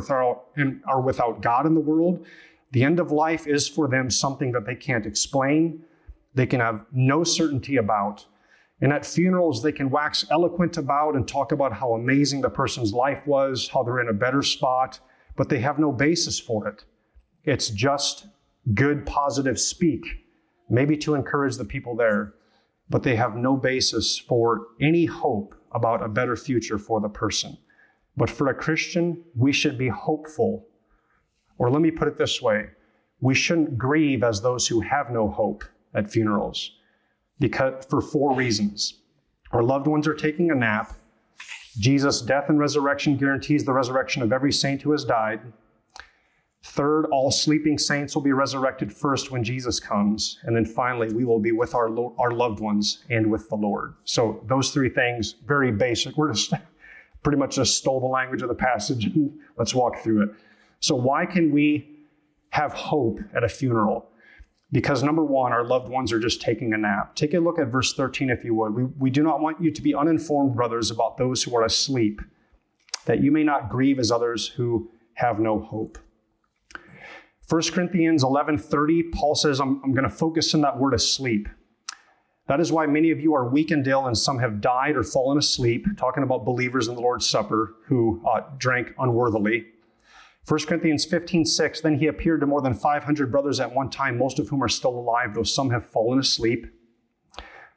are 0.86 1.00
without 1.00 1.40
God 1.40 1.66
in 1.66 1.74
the 1.74 1.80
world, 1.80 2.26
the 2.72 2.82
end 2.82 2.98
of 2.98 3.12
life 3.12 3.46
is 3.46 3.68
for 3.68 3.86
them 3.86 4.10
something 4.10 4.52
that 4.52 4.66
they 4.66 4.74
can't 4.74 5.06
explain, 5.06 5.84
they 6.34 6.46
can 6.46 6.58
have 6.58 6.84
no 6.92 7.22
certainty 7.22 7.76
about. 7.76 8.26
And 8.80 8.92
at 8.92 9.06
funerals, 9.06 9.62
they 9.62 9.72
can 9.72 9.88
wax 9.88 10.26
eloquent 10.28 10.76
about 10.76 11.14
and 11.14 11.26
talk 11.26 11.52
about 11.52 11.74
how 11.74 11.94
amazing 11.94 12.40
the 12.40 12.50
person's 12.50 12.92
life 12.92 13.24
was, 13.26 13.68
how 13.68 13.84
they're 13.84 14.00
in 14.00 14.08
a 14.08 14.12
better 14.12 14.42
spot, 14.42 14.98
but 15.36 15.48
they 15.48 15.60
have 15.60 15.78
no 15.78 15.92
basis 15.92 16.40
for 16.40 16.66
it. 16.66 16.84
It's 17.44 17.70
just 17.70 18.26
good, 18.74 19.06
positive 19.06 19.60
speak 19.60 20.25
maybe 20.68 20.96
to 20.98 21.14
encourage 21.14 21.56
the 21.56 21.64
people 21.64 21.96
there, 21.96 22.34
but 22.88 23.02
they 23.02 23.16
have 23.16 23.36
no 23.36 23.56
basis 23.56 24.18
for 24.18 24.66
any 24.80 25.06
hope 25.06 25.54
about 25.72 26.02
a 26.02 26.08
better 26.08 26.36
future 26.36 26.78
for 26.78 27.00
the 27.00 27.08
person. 27.08 27.58
But 28.16 28.30
for 28.30 28.48
a 28.48 28.54
Christian, 28.54 29.22
we 29.34 29.52
should 29.52 29.76
be 29.76 29.88
hopeful. 29.88 30.66
Or 31.58 31.70
let 31.70 31.82
me 31.82 31.90
put 31.90 32.08
it 32.08 32.16
this 32.16 32.40
way 32.40 32.68
we 33.20 33.34
shouldn't 33.34 33.78
grieve 33.78 34.22
as 34.22 34.42
those 34.42 34.68
who 34.68 34.80
have 34.80 35.10
no 35.10 35.28
hope 35.28 35.64
at 35.94 36.10
funerals 36.10 36.72
because 37.38 37.84
for 37.88 38.00
four 38.00 38.34
reasons. 38.34 39.00
Our 39.52 39.62
loved 39.62 39.86
ones 39.86 40.06
are 40.06 40.14
taking 40.14 40.50
a 40.50 40.54
nap. 40.54 40.94
Jesus' 41.78 42.20
death 42.20 42.48
and 42.48 42.58
resurrection 42.58 43.16
guarantees 43.16 43.64
the 43.64 43.72
resurrection 43.72 44.22
of 44.22 44.32
every 44.32 44.52
saint 44.52 44.82
who 44.82 44.92
has 44.92 45.04
died. 45.04 45.40
Third, 46.66 47.06
all 47.12 47.30
sleeping 47.30 47.78
saints 47.78 48.16
will 48.16 48.22
be 48.22 48.32
resurrected 48.32 48.92
first 48.92 49.30
when 49.30 49.44
Jesus 49.44 49.78
comes. 49.78 50.40
And 50.42 50.54
then 50.54 50.64
finally, 50.64 51.12
we 51.14 51.24
will 51.24 51.38
be 51.38 51.52
with 51.52 51.76
our, 51.76 51.88
our 52.18 52.32
loved 52.32 52.58
ones 52.58 53.04
and 53.08 53.30
with 53.30 53.48
the 53.48 53.54
Lord. 53.54 53.94
So, 54.02 54.42
those 54.48 54.72
three 54.72 54.88
things, 54.88 55.36
very 55.46 55.70
basic. 55.70 56.16
We're 56.16 56.32
just 56.32 56.52
pretty 57.22 57.38
much 57.38 57.54
just 57.54 57.78
stole 57.78 58.00
the 58.00 58.06
language 58.06 58.42
of 58.42 58.48
the 58.48 58.56
passage. 58.56 59.08
Let's 59.56 59.76
walk 59.76 60.00
through 60.00 60.24
it. 60.24 60.30
So, 60.80 60.96
why 60.96 61.24
can 61.24 61.52
we 61.52 61.88
have 62.50 62.72
hope 62.72 63.20
at 63.32 63.44
a 63.44 63.48
funeral? 63.48 64.08
Because 64.72 65.04
number 65.04 65.24
one, 65.24 65.52
our 65.52 65.64
loved 65.64 65.88
ones 65.88 66.12
are 66.12 66.18
just 66.18 66.42
taking 66.42 66.74
a 66.74 66.78
nap. 66.78 67.14
Take 67.14 67.32
a 67.32 67.38
look 67.38 67.60
at 67.60 67.68
verse 67.68 67.94
13, 67.94 68.28
if 68.28 68.42
you 68.42 68.56
would. 68.56 68.74
We, 68.74 68.84
we 68.98 69.10
do 69.10 69.22
not 69.22 69.40
want 69.40 69.62
you 69.62 69.70
to 69.70 69.82
be 69.82 69.94
uninformed, 69.94 70.56
brothers, 70.56 70.90
about 70.90 71.16
those 71.16 71.44
who 71.44 71.56
are 71.56 71.64
asleep, 71.64 72.20
that 73.04 73.22
you 73.22 73.30
may 73.30 73.44
not 73.44 73.68
grieve 73.68 74.00
as 74.00 74.10
others 74.10 74.48
who 74.48 74.90
have 75.14 75.38
no 75.38 75.60
hope. 75.60 75.96
1 77.48 77.62
Corinthians 77.72 78.24
11:30, 78.24 79.12
Paul 79.12 79.34
says, 79.34 79.60
I'm, 79.60 79.80
I'm 79.84 79.92
going 79.92 80.08
to 80.08 80.10
focus 80.10 80.54
on 80.54 80.62
that 80.62 80.78
word 80.78 80.94
asleep. 80.94 81.48
That 82.48 82.60
is 82.60 82.72
why 82.72 82.86
many 82.86 83.10
of 83.10 83.20
you 83.20 83.34
are 83.34 83.48
weak 83.48 83.70
and 83.70 83.86
ill, 83.86 84.06
and 84.06 84.16
some 84.16 84.38
have 84.38 84.60
died 84.60 84.96
or 84.96 85.02
fallen 85.02 85.38
asleep, 85.38 85.86
talking 85.96 86.22
about 86.22 86.44
believers 86.44 86.88
in 86.88 86.94
the 86.94 87.00
Lord's 87.00 87.28
Supper 87.28 87.74
who 87.86 88.22
uh, 88.28 88.42
drank 88.56 88.94
unworthily. 88.98 89.66
1 90.48 90.60
Corinthians 90.66 91.04
15, 91.04 91.44
6, 91.44 91.80
then 91.80 91.98
he 91.98 92.06
appeared 92.06 92.38
to 92.40 92.46
more 92.46 92.60
than 92.60 92.72
500 92.72 93.32
brothers 93.32 93.58
at 93.58 93.74
one 93.74 93.90
time, 93.90 94.16
most 94.16 94.38
of 94.38 94.48
whom 94.48 94.62
are 94.62 94.68
still 94.68 94.96
alive, 94.96 95.34
though 95.34 95.42
some 95.42 95.70
have 95.70 95.84
fallen 95.84 96.20
asleep. 96.20 96.66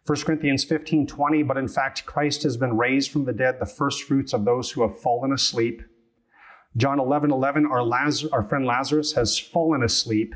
1 0.05 0.21
Corinthians 0.21 0.63
15, 0.63 1.07
20, 1.07 1.43
but 1.43 1.57
in 1.57 1.67
fact, 1.67 2.05
Christ 2.05 2.43
has 2.43 2.57
been 2.57 2.77
raised 2.77 3.09
from 3.09 3.25
the 3.25 3.33
dead, 3.33 3.59
the 3.59 3.65
first 3.65 4.03
fruits 4.03 4.33
of 4.33 4.45
those 4.45 4.71
who 4.71 4.83
have 4.83 4.99
fallen 4.99 5.33
asleep. 5.33 5.81
John 6.77 6.99
11, 6.99 7.31
11, 7.31 7.65
our, 7.65 7.81
our 8.31 8.43
friend 8.43 8.65
Lazarus 8.65 9.13
has 9.13 9.37
fallen 9.37 9.83
asleep, 9.83 10.35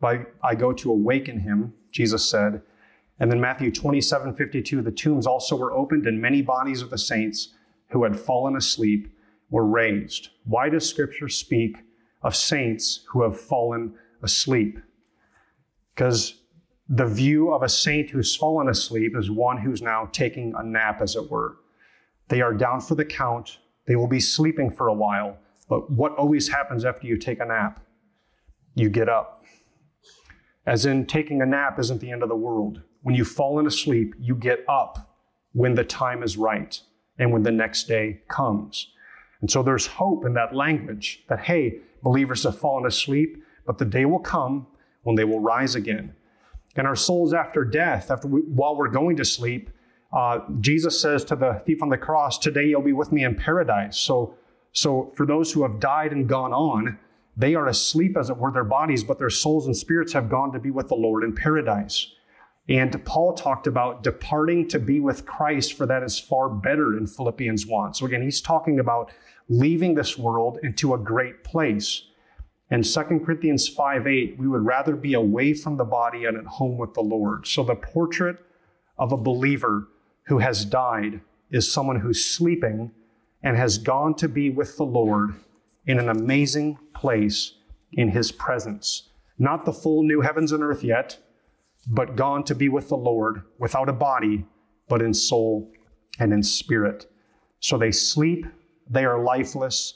but 0.00 0.32
I 0.42 0.54
go 0.54 0.72
to 0.72 0.90
awaken 0.90 1.40
him, 1.40 1.74
Jesus 1.90 2.28
said. 2.28 2.62
And 3.18 3.30
then 3.30 3.40
Matthew 3.40 3.70
27, 3.70 4.34
52, 4.34 4.82
the 4.82 4.90
tombs 4.90 5.26
also 5.26 5.56
were 5.56 5.72
opened, 5.72 6.06
and 6.06 6.20
many 6.20 6.42
bodies 6.42 6.82
of 6.82 6.90
the 6.90 6.98
saints 6.98 7.54
who 7.88 8.04
had 8.04 8.18
fallen 8.18 8.56
asleep 8.56 9.12
were 9.50 9.66
raised. 9.66 10.28
Why 10.44 10.68
does 10.68 10.88
Scripture 10.88 11.28
speak 11.28 11.78
of 12.22 12.36
saints 12.36 13.04
who 13.10 13.22
have 13.22 13.38
fallen 13.40 13.94
asleep? 14.22 14.78
Because 15.94 16.40
the 16.88 17.06
view 17.06 17.52
of 17.52 17.62
a 17.62 17.68
saint 17.68 18.10
who's 18.10 18.36
fallen 18.36 18.68
asleep 18.68 19.16
is 19.16 19.30
one 19.30 19.58
who's 19.58 19.82
now 19.82 20.08
taking 20.12 20.54
a 20.56 20.62
nap, 20.62 21.00
as 21.00 21.16
it 21.16 21.30
were. 21.30 21.56
They 22.28 22.40
are 22.40 22.54
down 22.54 22.80
for 22.80 22.94
the 22.94 23.04
count, 23.04 23.58
they 23.86 23.96
will 23.96 24.06
be 24.06 24.20
sleeping 24.20 24.70
for 24.70 24.86
a 24.86 24.94
while 24.94 25.38
but 25.70 25.88
what 25.88 26.16
always 26.16 26.48
happens 26.48 26.84
after 26.84 27.06
you 27.06 27.16
take 27.16 27.38
a 27.38 27.46
nap? 27.46 27.80
You 28.74 28.90
get 28.90 29.08
up. 29.08 29.44
As 30.66 30.84
in, 30.84 31.06
taking 31.06 31.40
a 31.40 31.46
nap 31.46 31.78
isn't 31.78 32.00
the 32.00 32.10
end 32.10 32.24
of 32.24 32.28
the 32.28 32.36
world. 32.36 32.82
When 33.02 33.14
you've 33.14 33.28
fallen 33.28 33.66
asleep, 33.68 34.14
you 34.18 34.34
get 34.34 34.64
up 34.68 35.16
when 35.52 35.76
the 35.76 35.84
time 35.84 36.24
is 36.24 36.36
right 36.36 36.78
and 37.18 37.32
when 37.32 37.44
the 37.44 37.52
next 37.52 37.84
day 37.84 38.20
comes. 38.28 38.90
And 39.40 39.50
so 39.50 39.62
there's 39.62 39.86
hope 39.86 40.26
in 40.26 40.34
that 40.34 40.54
language 40.54 41.24
that, 41.28 41.40
hey, 41.40 41.78
believers 42.02 42.42
have 42.42 42.58
fallen 42.58 42.84
asleep, 42.84 43.42
but 43.64 43.78
the 43.78 43.84
day 43.84 44.04
will 44.04 44.18
come 44.18 44.66
when 45.04 45.14
they 45.14 45.24
will 45.24 45.40
rise 45.40 45.76
again. 45.76 46.14
And 46.74 46.86
our 46.86 46.96
souls 46.96 47.32
after 47.32 47.64
death, 47.64 48.10
after 48.10 48.26
we, 48.26 48.40
while 48.40 48.76
we're 48.76 48.88
going 48.88 49.16
to 49.16 49.24
sleep, 49.24 49.70
uh, 50.12 50.40
Jesus 50.60 51.00
says 51.00 51.24
to 51.26 51.36
the 51.36 51.62
thief 51.64 51.80
on 51.80 51.90
the 51.90 51.96
cross, 51.96 52.38
Today 52.38 52.66
you'll 52.66 52.82
be 52.82 52.92
with 52.92 53.12
me 53.12 53.22
in 53.22 53.36
paradise. 53.36 53.96
So 53.96 54.34
so 54.72 55.12
for 55.16 55.26
those 55.26 55.52
who 55.52 55.62
have 55.62 55.80
died 55.80 56.12
and 56.12 56.28
gone 56.28 56.52
on, 56.52 56.98
they 57.36 57.54
are 57.54 57.66
asleep 57.66 58.16
as 58.16 58.30
it 58.30 58.36
were 58.36 58.52
their 58.52 58.64
bodies, 58.64 59.04
but 59.04 59.18
their 59.18 59.30
souls 59.30 59.66
and 59.66 59.76
spirits 59.76 60.12
have 60.12 60.28
gone 60.28 60.52
to 60.52 60.58
be 60.58 60.70
with 60.70 60.88
the 60.88 60.94
Lord 60.94 61.24
in 61.24 61.34
paradise. 61.34 62.12
And 62.68 63.04
Paul 63.04 63.34
talked 63.34 63.66
about 63.66 64.02
departing 64.02 64.68
to 64.68 64.78
be 64.78 65.00
with 65.00 65.26
Christ, 65.26 65.72
for 65.72 65.86
that 65.86 66.02
is 66.02 66.18
far 66.18 66.48
better 66.48 66.96
in 66.96 67.06
Philippians 67.06 67.66
1. 67.66 67.94
So 67.94 68.06
again, 68.06 68.22
he's 68.22 68.40
talking 68.40 68.78
about 68.78 69.12
leaving 69.48 69.94
this 69.94 70.16
world 70.16 70.58
into 70.62 70.94
a 70.94 70.98
great 70.98 71.42
place. 71.42 72.04
In 72.70 72.82
2 72.82 73.02
Corinthians 73.24 73.66
5 73.66 74.06
8, 74.06 74.38
we 74.38 74.46
would 74.46 74.64
rather 74.64 74.94
be 74.94 75.14
away 75.14 75.52
from 75.54 75.76
the 75.76 75.84
body 75.84 76.26
and 76.26 76.36
at 76.36 76.46
home 76.46 76.78
with 76.78 76.94
the 76.94 77.00
Lord. 77.00 77.46
So 77.46 77.64
the 77.64 77.74
portrait 77.74 78.38
of 78.96 79.10
a 79.10 79.16
believer 79.16 79.88
who 80.24 80.38
has 80.38 80.64
died 80.64 81.22
is 81.50 81.72
someone 81.72 82.00
who's 82.00 82.24
sleeping 82.24 82.92
and 83.42 83.56
has 83.56 83.78
gone 83.78 84.14
to 84.16 84.28
be 84.28 84.50
with 84.50 84.76
the 84.76 84.84
Lord 84.84 85.34
in 85.86 85.98
an 85.98 86.08
amazing 86.08 86.78
place 86.94 87.54
in 87.92 88.10
his 88.10 88.32
presence. 88.32 89.08
Not 89.38 89.64
the 89.64 89.72
full 89.72 90.02
new 90.02 90.20
heavens 90.20 90.52
and 90.52 90.62
earth 90.62 90.84
yet, 90.84 91.18
but 91.86 92.16
gone 92.16 92.44
to 92.44 92.54
be 92.54 92.68
with 92.68 92.88
the 92.88 92.96
Lord 92.96 93.42
without 93.58 93.88
a 93.88 93.92
body, 93.94 94.46
but 94.88 95.00
in 95.00 95.14
soul 95.14 95.72
and 96.18 96.32
in 96.32 96.42
spirit. 96.42 97.10
So 97.60 97.78
they 97.78 97.90
sleep, 97.90 98.46
they 98.88 99.04
are 99.04 99.22
lifeless, 99.22 99.94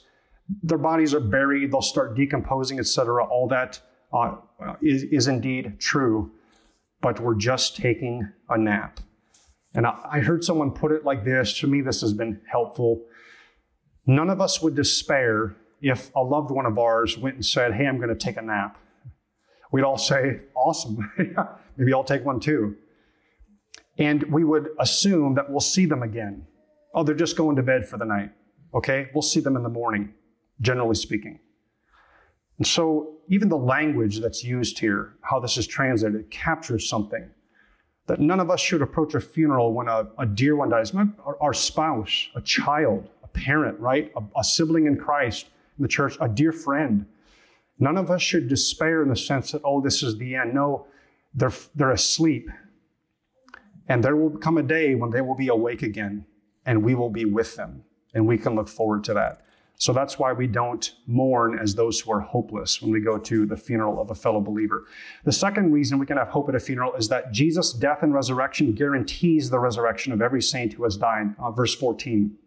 their 0.63 0.77
bodies 0.77 1.13
are 1.13 1.19
buried, 1.19 1.71
they'll 1.71 1.81
start 1.81 2.15
decomposing, 2.15 2.79
etc. 2.79 3.25
All 3.25 3.47
that 3.49 3.81
uh, 4.13 4.35
is, 4.81 5.03
is 5.03 5.27
indeed 5.27 5.79
true, 5.79 6.31
but 7.01 7.19
we're 7.19 7.35
just 7.35 7.75
taking 7.75 8.31
a 8.49 8.57
nap. 8.57 8.99
And 9.73 9.85
I, 9.85 9.97
I 10.11 10.19
heard 10.19 10.43
someone 10.43 10.71
put 10.71 10.91
it 10.91 11.03
like 11.03 11.23
this. 11.23 11.59
To 11.59 11.67
me, 11.67 11.81
this 11.81 12.01
has 12.01 12.13
been 12.13 12.41
helpful. 12.49 13.03
None 14.05 14.29
of 14.29 14.39
us 14.41 14.61
would 14.61 14.75
despair 14.75 15.55
if 15.81 16.13
a 16.15 16.21
loved 16.21 16.51
one 16.51 16.65
of 16.65 16.77
ours 16.77 17.17
went 17.17 17.35
and 17.35 17.45
said, 17.45 17.73
Hey, 17.73 17.85
I'm 17.85 17.97
going 17.97 18.09
to 18.09 18.15
take 18.15 18.37
a 18.37 18.41
nap. 18.41 18.77
We'd 19.71 19.83
all 19.83 19.97
say, 19.97 20.41
Awesome. 20.55 21.11
Maybe 21.77 21.93
I'll 21.93 22.03
take 22.03 22.23
one 22.23 22.39
too. 22.39 22.77
And 23.97 24.23
we 24.23 24.43
would 24.43 24.69
assume 24.79 25.35
that 25.35 25.49
we'll 25.49 25.59
see 25.59 25.85
them 25.85 26.03
again. 26.03 26.45
Oh, 26.93 27.03
they're 27.03 27.15
just 27.15 27.37
going 27.37 27.55
to 27.57 27.63
bed 27.63 27.87
for 27.87 27.97
the 27.97 28.05
night. 28.05 28.31
Okay, 28.73 29.09
we'll 29.13 29.21
see 29.21 29.39
them 29.39 29.55
in 29.55 29.63
the 29.63 29.69
morning, 29.69 30.13
generally 30.59 30.95
speaking. 30.95 31.39
And 32.57 32.67
so, 32.67 33.17
even 33.27 33.49
the 33.49 33.57
language 33.57 34.19
that's 34.19 34.43
used 34.43 34.79
here, 34.79 35.15
how 35.21 35.39
this 35.39 35.57
is 35.57 35.65
translated, 35.65 36.29
captures 36.29 36.87
something 36.87 37.29
that 38.07 38.19
none 38.19 38.39
of 38.39 38.49
us 38.49 38.59
should 38.59 38.81
approach 38.81 39.15
a 39.15 39.19
funeral 39.19 39.73
when 39.73 39.87
a, 39.87 40.07
a 40.19 40.25
dear 40.25 40.55
one 40.55 40.69
dies. 40.69 40.93
Our, 40.93 41.37
our 41.41 41.53
spouse, 41.53 42.29
a 42.35 42.41
child, 42.41 43.09
parent, 43.35 43.79
right? 43.79 44.11
A, 44.15 44.39
a 44.39 44.43
sibling 44.43 44.87
in 44.87 44.97
Christ 44.97 45.49
in 45.77 45.83
the 45.83 45.87
church, 45.87 46.17
a 46.19 46.27
dear 46.27 46.51
friend. 46.51 47.05
None 47.77 47.97
of 47.97 48.09
us 48.09 48.21
should 48.21 48.47
despair 48.47 49.03
in 49.03 49.09
the 49.09 49.15
sense 49.15 49.51
that, 49.51 49.61
oh, 49.63 49.81
this 49.81 50.01
is 50.01 50.17
the 50.17 50.35
end. 50.35 50.53
No, 50.53 50.87
they're, 51.33 51.51
they're 51.75 51.91
asleep. 51.91 52.49
And 53.87 54.03
there 54.03 54.15
will 54.15 54.31
come 54.31 54.57
a 54.57 54.63
day 54.63 54.95
when 54.95 55.11
they 55.11 55.21
will 55.21 55.35
be 55.35 55.49
awake 55.49 55.83
again, 55.83 56.25
and 56.65 56.83
we 56.83 56.95
will 56.95 57.09
be 57.09 57.25
with 57.25 57.55
them, 57.55 57.83
and 58.13 58.25
we 58.25 58.37
can 58.37 58.55
look 58.55 58.69
forward 58.69 59.03
to 59.05 59.13
that. 59.13 59.41
So 59.77 59.91
that's 59.91 60.17
why 60.17 60.31
we 60.31 60.47
don't 60.47 60.93
mourn 61.05 61.59
as 61.59 61.75
those 61.75 61.99
who 61.99 62.11
are 62.11 62.21
hopeless 62.21 62.81
when 62.81 62.91
we 62.91 63.01
go 63.01 63.17
to 63.17 63.45
the 63.45 63.57
funeral 63.57 63.99
of 63.99 64.09
a 64.09 64.15
fellow 64.15 64.39
believer. 64.39 64.85
The 65.25 65.33
second 65.33 65.73
reason 65.73 65.99
we 65.99 66.05
can 66.05 66.17
have 66.17 66.29
hope 66.29 66.47
at 66.47 66.55
a 66.55 66.59
funeral 66.59 66.93
is 66.93 67.09
that 67.09 67.33
Jesus' 67.33 67.73
death 67.73 68.01
and 68.01 68.13
resurrection 68.13 68.71
guarantees 68.71 69.49
the 69.49 69.59
resurrection 69.59 70.13
of 70.13 70.21
every 70.21 70.41
saint 70.41 70.73
who 70.73 70.85
has 70.85 70.95
died. 70.95 71.35
Uh, 71.37 71.51
verse 71.51 71.75
14. 71.75 72.37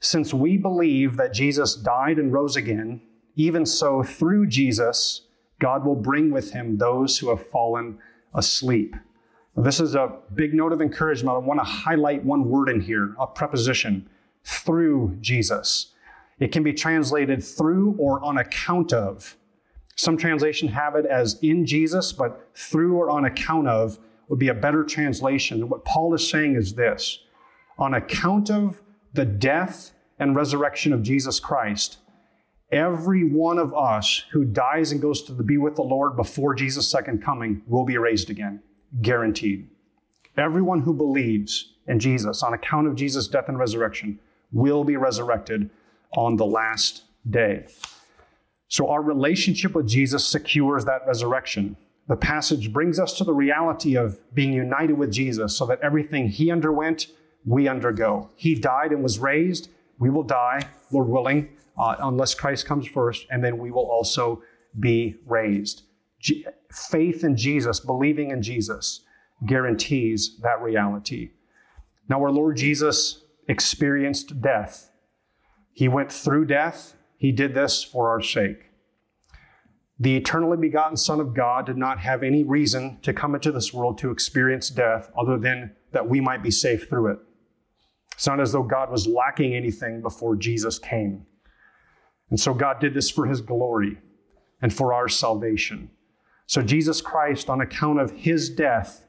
Since 0.00 0.32
we 0.32 0.56
believe 0.56 1.16
that 1.18 1.34
Jesus 1.34 1.74
died 1.74 2.18
and 2.18 2.32
rose 2.32 2.56
again, 2.56 3.02
even 3.36 3.66
so, 3.66 4.02
through 4.02 4.46
Jesus, 4.46 5.22
God 5.58 5.84
will 5.84 5.94
bring 5.94 6.30
with 6.30 6.52
him 6.52 6.78
those 6.78 7.18
who 7.18 7.28
have 7.28 7.46
fallen 7.48 7.98
asleep. 8.34 8.96
This 9.56 9.78
is 9.78 9.94
a 9.94 10.16
big 10.34 10.54
note 10.54 10.72
of 10.72 10.80
encouragement. 10.80 11.36
I 11.36 11.38
want 11.38 11.60
to 11.60 11.64
highlight 11.64 12.24
one 12.24 12.48
word 12.48 12.68
in 12.70 12.80
here, 12.80 13.14
a 13.18 13.26
preposition, 13.26 14.08
through 14.42 15.18
Jesus. 15.20 15.92
It 16.38 16.50
can 16.50 16.62
be 16.62 16.72
translated 16.72 17.44
through 17.44 17.94
or 17.98 18.24
on 18.24 18.38
account 18.38 18.94
of. 18.94 19.36
Some 19.96 20.16
translations 20.16 20.72
have 20.72 20.94
it 20.94 21.04
as 21.04 21.38
in 21.42 21.66
Jesus, 21.66 22.12
but 22.12 22.48
through 22.54 22.96
or 22.96 23.10
on 23.10 23.26
account 23.26 23.68
of 23.68 23.98
would 24.28 24.38
be 24.38 24.48
a 24.48 24.54
better 24.54 24.82
translation. 24.82 25.68
What 25.68 25.84
Paul 25.84 26.14
is 26.14 26.26
saying 26.26 26.56
is 26.56 26.74
this 26.74 27.18
on 27.78 27.92
account 27.92 28.50
of 28.50 28.80
the 29.12 29.24
death 29.24 29.92
and 30.18 30.36
resurrection 30.36 30.92
of 30.92 31.02
Jesus 31.02 31.40
Christ, 31.40 31.98
every 32.70 33.24
one 33.24 33.58
of 33.58 33.74
us 33.74 34.24
who 34.32 34.44
dies 34.44 34.92
and 34.92 35.00
goes 35.00 35.22
to 35.22 35.32
be 35.32 35.56
with 35.56 35.76
the 35.76 35.82
Lord 35.82 36.16
before 36.16 36.54
Jesus' 36.54 36.90
second 36.90 37.22
coming 37.22 37.62
will 37.66 37.84
be 37.84 37.98
raised 37.98 38.30
again. 38.30 38.62
Guaranteed. 39.00 39.68
Everyone 40.36 40.82
who 40.82 40.94
believes 40.94 41.72
in 41.86 41.98
Jesus 41.98 42.42
on 42.42 42.54
account 42.54 42.86
of 42.86 42.94
Jesus' 42.94 43.28
death 43.28 43.48
and 43.48 43.58
resurrection 43.58 44.20
will 44.52 44.84
be 44.84 44.96
resurrected 44.96 45.70
on 46.16 46.36
the 46.36 46.46
last 46.46 47.04
day. 47.28 47.66
So 48.68 48.88
our 48.88 49.02
relationship 49.02 49.74
with 49.74 49.88
Jesus 49.88 50.24
secures 50.24 50.84
that 50.84 51.06
resurrection. 51.06 51.76
The 52.08 52.16
passage 52.16 52.72
brings 52.72 52.98
us 52.98 53.12
to 53.18 53.24
the 53.24 53.32
reality 53.32 53.96
of 53.96 54.18
being 54.34 54.52
united 54.52 54.96
with 54.98 55.12
Jesus 55.12 55.56
so 55.56 55.66
that 55.66 55.80
everything 55.80 56.28
he 56.28 56.50
underwent, 56.50 57.08
we 57.44 57.68
undergo. 57.68 58.30
He 58.36 58.54
died 58.54 58.92
and 58.92 59.02
was 59.02 59.18
raised. 59.18 59.70
We 59.98 60.10
will 60.10 60.22
die, 60.22 60.68
Lord 60.90 61.08
willing, 61.08 61.50
uh, 61.78 61.96
unless 62.00 62.34
Christ 62.34 62.66
comes 62.66 62.86
first, 62.86 63.26
and 63.30 63.42
then 63.44 63.58
we 63.58 63.70
will 63.70 63.88
also 63.90 64.42
be 64.78 65.16
raised. 65.26 65.82
G- 66.20 66.46
faith 66.72 67.24
in 67.24 67.36
Jesus, 67.36 67.80
believing 67.80 68.30
in 68.30 68.42
Jesus, 68.42 69.00
guarantees 69.46 70.38
that 70.42 70.60
reality. 70.60 71.30
Now, 72.08 72.20
our 72.20 72.30
Lord 72.30 72.56
Jesus 72.56 73.22
experienced 73.48 74.40
death. 74.40 74.90
He 75.72 75.88
went 75.88 76.12
through 76.12 76.46
death. 76.46 76.94
He 77.16 77.32
did 77.32 77.54
this 77.54 77.82
for 77.82 78.10
our 78.10 78.20
sake. 78.22 78.70
The 79.98 80.16
eternally 80.16 80.56
begotten 80.56 80.96
Son 80.96 81.20
of 81.20 81.34
God 81.34 81.66
did 81.66 81.76
not 81.76 82.00
have 82.00 82.22
any 82.22 82.42
reason 82.42 82.98
to 83.02 83.12
come 83.12 83.34
into 83.34 83.52
this 83.52 83.72
world 83.72 83.98
to 83.98 84.10
experience 84.10 84.70
death 84.70 85.10
other 85.18 85.38
than 85.38 85.76
that 85.92 86.08
we 86.08 86.20
might 86.20 86.42
be 86.42 86.50
safe 86.50 86.88
through 86.88 87.12
it. 87.12 87.18
It's 88.20 88.26
not 88.26 88.38
as 88.38 88.52
though 88.52 88.62
God 88.62 88.90
was 88.90 89.06
lacking 89.06 89.54
anything 89.54 90.02
before 90.02 90.36
Jesus 90.36 90.78
came. 90.78 91.24
And 92.28 92.38
so 92.38 92.52
God 92.52 92.78
did 92.78 92.92
this 92.92 93.08
for 93.08 93.24
his 93.24 93.40
glory 93.40 93.96
and 94.60 94.74
for 94.74 94.92
our 94.92 95.08
salvation. 95.08 95.88
So 96.46 96.60
Jesus 96.60 97.00
Christ, 97.00 97.48
on 97.48 97.62
account 97.62 97.98
of 97.98 98.10
his 98.10 98.50
death 98.50 99.06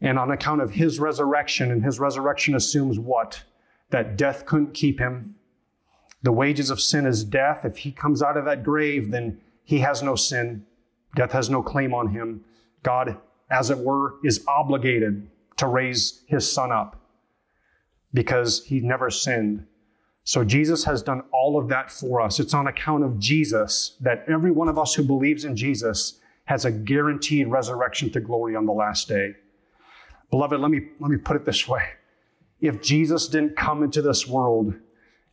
and 0.00 0.18
on 0.18 0.32
account 0.32 0.60
of 0.60 0.72
his 0.72 0.98
resurrection, 0.98 1.70
and 1.70 1.84
his 1.84 2.00
resurrection 2.00 2.56
assumes 2.56 2.98
what? 2.98 3.44
That 3.90 4.16
death 4.16 4.44
couldn't 4.44 4.74
keep 4.74 4.98
him. 4.98 5.36
The 6.24 6.32
wages 6.32 6.68
of 6.68 6.80
sin 6.80 7.06
is 7.06 7.22
death. 7.22 7.64
If 7.64 7.76
he 7.76 7.92
comes 7.92 8.24
out 8.24 8.36
of 8.36 8.44
that 8.46 8.64
grave, 8.64 9.12
then 9.12 9.40
he 9.62 9.78
has 9.78 10.02
no 10.02 10.16
sin. 10.16 10.66
Death 11.14 11.30
has 11.30 11.48
no 11.48 11.62
claim 11.62 11.94
on 11.94 12.08
him. 12.08 12.44
God, 12.82 13.18
as 13.48 13.70
it 13.70 13.78
were, 13.78 14.14
is 14.24 14.44
obligated 14.48 15.30
to 15.58 15.68
raise 15.68 16.24
his 16.26 16.50
son 16.50 16.72
up 16.72 16.98
because 18.12 18.64
he 18.64 18.80
never 18.80 19.10
sinned. 19.10 19.66
So 20.24 20.44
Jesus 20.44 20.84
has 20.84 21.02
done 21.02 21.22
all 21.32 21.58
of 21.58 21.68
that 21.68 21.90
for 21.90 22.20
us. 22.20 22.38
It's 22.38 22.54
on 22.54 22.66
account 22.66 23.04
of 23.04 23.18
Jesus 23.18 23.96
that 24.00 24.24
every 24.28 24.50
one 24.50 24.68
of 24.68 24.78
us 24.78 24.94
who 24.94 25.02
believes 25.02 25.44
in 25.44 25.56
Jesus 25.56 26.20
has 26.44 26.64
a 26.64 26.70
guaranteed 26.70 27.48
resurrection 27.48 28.10
to 28.12 28.20
glory 28.20 28.54
on 28.54 28.66
the 28.66 28.72
last 28.72 29.08
day. 29.08 29.32
Beloved, 30.30 30.60
let 30.60 30.70
me, 30.70 30.80
let 31.00 31.10
me 31.10 31.16
put 31.16 31.36
it 31.36 31.44
this 31.44 31.66
way. 31.66 31.84
If 32.60 32.80
Jesus 32.80 33.26
didn't 33.26 33.56
come 33.56 33.82
into 33.82 34.00
this 34.00 34.26
world 34.26 34.74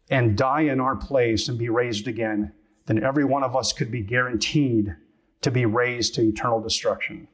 and 0.09 0.37
die 0.37 0.61
in 0.61 0.79
our 0.79 0.96
place 0.96 1.48
and 1.48 1.57
be 1.57 1.70
raised 1.70 2.07
again, 2.07 2.51
then 2.87 3.03
every 3.03 3.24
one 3.24 3.44
of 3.44 3.55
us 3.55 3.72
could 3.72 3.92
be 3.92 4.01
guaranteed 4.01 4.96
to 5.42 5.51
be 5.51 5.65
raised 5.65 6.15
to 6.15 6.22
eternal 6.22 6.59
destruction. 6.59 7.27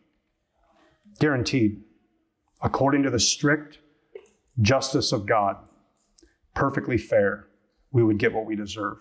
Guaranteed, 1.19 1.81
according 2.61 3.03
to 3.03 3.09
the 3.09 3.19
strict 3.19 3.79
justice 4.61 5.11
of 5.11 5.25
God, 5.25 5.57
perfectly 6.53 6.97
fair, 6.97 7.47
we 7.91 8.03
would 8.03 8.17
get 8.17 8.33
what 8.33 8.45
we 8.45 8.55
deserve. 8.55 8.97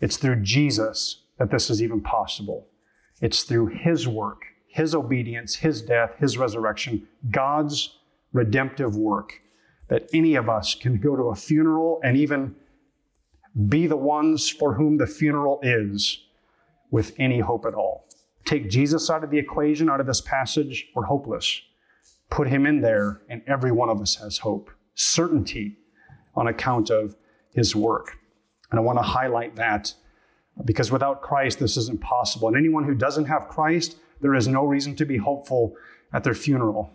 It's 0.00 0.16
through 0.16 0.42
Jesus 0.42 1.22
that 1.38 1.50
this 1.50 1.70
is 1.70 1.82
even 1.82 2.00
possible. 2.00 2.68
It's 3.20 3.42
through 3.42 3.68
His 3.68 4.06
work, 4.06 4.42
His 4.66 4.94
obedience, 4.94 5.56
His 5.56 5.82
death, 5.82 6.16
His 6.18 6.38
resurrection, 6.38 7.08
God's 7.30 7.98
redemptive 8.32 8.96
work, 8.96 9.40
that 9.88 10.08
any 10.12 10.34
of 10.34 10.48
us 10.48 10.74
can 10.74 10.98
go 10.98 11.16
to 11.16 11.24
a 11.24 11.34
funeral 11.34 12.00
and 12.04 12.16
even 12.16 12.54
be 13.68 13.86
the 13.86 13.96
ones 13.96 14.48
for 14.48 14.74
whom 14.74 14.98
the 14.98 15.06
funeral 15.06 15.58
is 15.62 16.24
with 16.90 17.14
any 17.18 17.40
hope 17.40 17.64
at 17.66 17.74
all. 17.74 18.06
Take 18.44 18.70
Jesus 18.70 19.10
out 19.10 19.24
of 19.24 19.30
the 19.30 19.38
equation, 19.38 19.90
out 19.90 20.00
of 20.00 20.06
this 20.06 20.20
passage, 20.20 20.88
we're 20.94 21.04
hopeless. 21.04 21.62
Put 22.30 22.48
him 22.48 22.66
in 22.66 22.80
there, 22.80 23.22
and 23.28 23.42
every 23.46 23.72
one 23.72 23.88
of 23.88 24.00
us 24.00 24.16
has 24.16 24.38
hope, 24.38 24.70
certainty 24.94 25.78
on 26.34 26.46
account 26.46 26.90
of 26.90 27.16
his 27.54 27.74
work. 27.74 28.18
And 28.70 28.78
I 28.78 28.82
want 28.82 28.98
to 28.98 29.02
highlight 29.02 29.56
that 29.56 29.94
because 30.64 30.90
without 30.90 31.22
Christ, 31.22 31.58
this 31.58 31.76
isn't 31.76 32.00
possible. 32.00 32.48
And 32.48 32.56
anyone 32.56 32.84
who 32.84 32.94
doesn't 32.94 33.26
have 33.26 33.48
Christ, 33.48 33.96
there 34.20 34.34
is 34.34 34.48
no 34.48 34.64
reason 34.64 34.96
to 34.96 35.04
be 35.04 35.16
hopeful 35.16 35.74
at 36.12 36.24
their 36.24 36.34
funeral. 36.34 36.92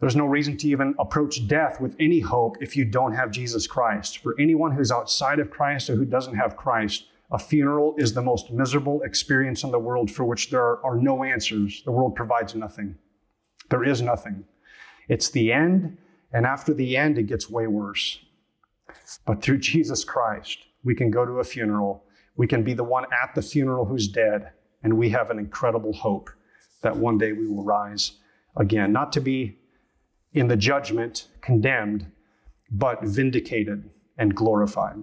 There's 0.00 0.16
no 0.16 0.26
reason 0.26 0.56
to 0.58 0.68
even 0.68 0.94
approach 0.98 1.46
death 1.46 1.80
with 1.80 1.94
any 2.00 2.20
hope 2.20 2.56
if 2.60 2.76
you 2.76 2.84
don't 2.84 3.14
have 3.14 3.30
Jesus 3.30 3.66
Christ. 3.68 4.18
For 4.18 4.34
anyone 4.40 4.72
who's 4.72 4.90
outside 4.90 5.38
of 5.38 5.50
Christ 5.50 5.88
or 5.88 5.94
who 5.94 6.04
doesn't 6.04 6.34
have 6.34 6.56
Christ, 6.56 7.06
a 7.30 7.38
funeral 7.38 7.94
is 7.98 8.12
the 8.12 8.22
most 8.22 8.50
miserable 8.50 9.02
experience 9.02 9.62
in 9.62 9.70
the 9.70 9.78
world 9.78 10.10
for 10.10 10.24
which 10.24 10.50
there 10.50 10.84
are, 10.84 10.96
no 10.96 11.22
answers. 11.22 11.82
The 11.84 11.92
world 11.92 12.16
provides 12.16 12.54
nothing. 12.54 12.96
There 13.70 13.84
is 13.84 14.02
nothing. 14.02 14.44
It's 15.08 15.30
the 15.30 15.52
end, 15.52 15.96
and 16.32 16.46
after 16.46 16.72
the 16.72 16.96
end, 16.96 17.18
it 17.18 17.24
gets 17.24 17.50
way 17.50 17.66
worse. 17.66 18.20
But 19.26 19.42
through 19.42 19.58
Jesus 19.58 20.04
Christ, 20.04 20.66
we 20.84 20.94
can 20.94 21.10
go 21.10 21.24
to 21.24 21.40
a 21.40 21.44
funeral. 21.44 22.04
We 22.36 22.46
can 22.46 22.62
be 22.62 22.74
the 22.74 22.84
one 22.84 23.04
at 23.04 23.34
the 23.34 23.42
funeral 23.42 23.86
who's 23.86 24.08
dead, 24.08 24.52
and 24.82 24.96
we 24.96 25.10
have 25.10 25.30
an 25.30 25.38
incredible 25.38 25.92
hope 25.92 26.30
that 26.82 26.96
one 26.96 27.18
day 27.18 27.32
we 27.32 27.46
will 27.46 27.64
rise 27.64 28.18
again, 28.56 28.92
not 28.92 29.12
to 29.12 29.20
be 29.20 29.58
in 30.32 30.48
the 30.48 30.56
judgment 30.56 31.28
condemned, 31.40 32.10
but 32.70 33.02
vindicated 33.02 33.90
and 34.16 34.34
glorified. 34.34 35.02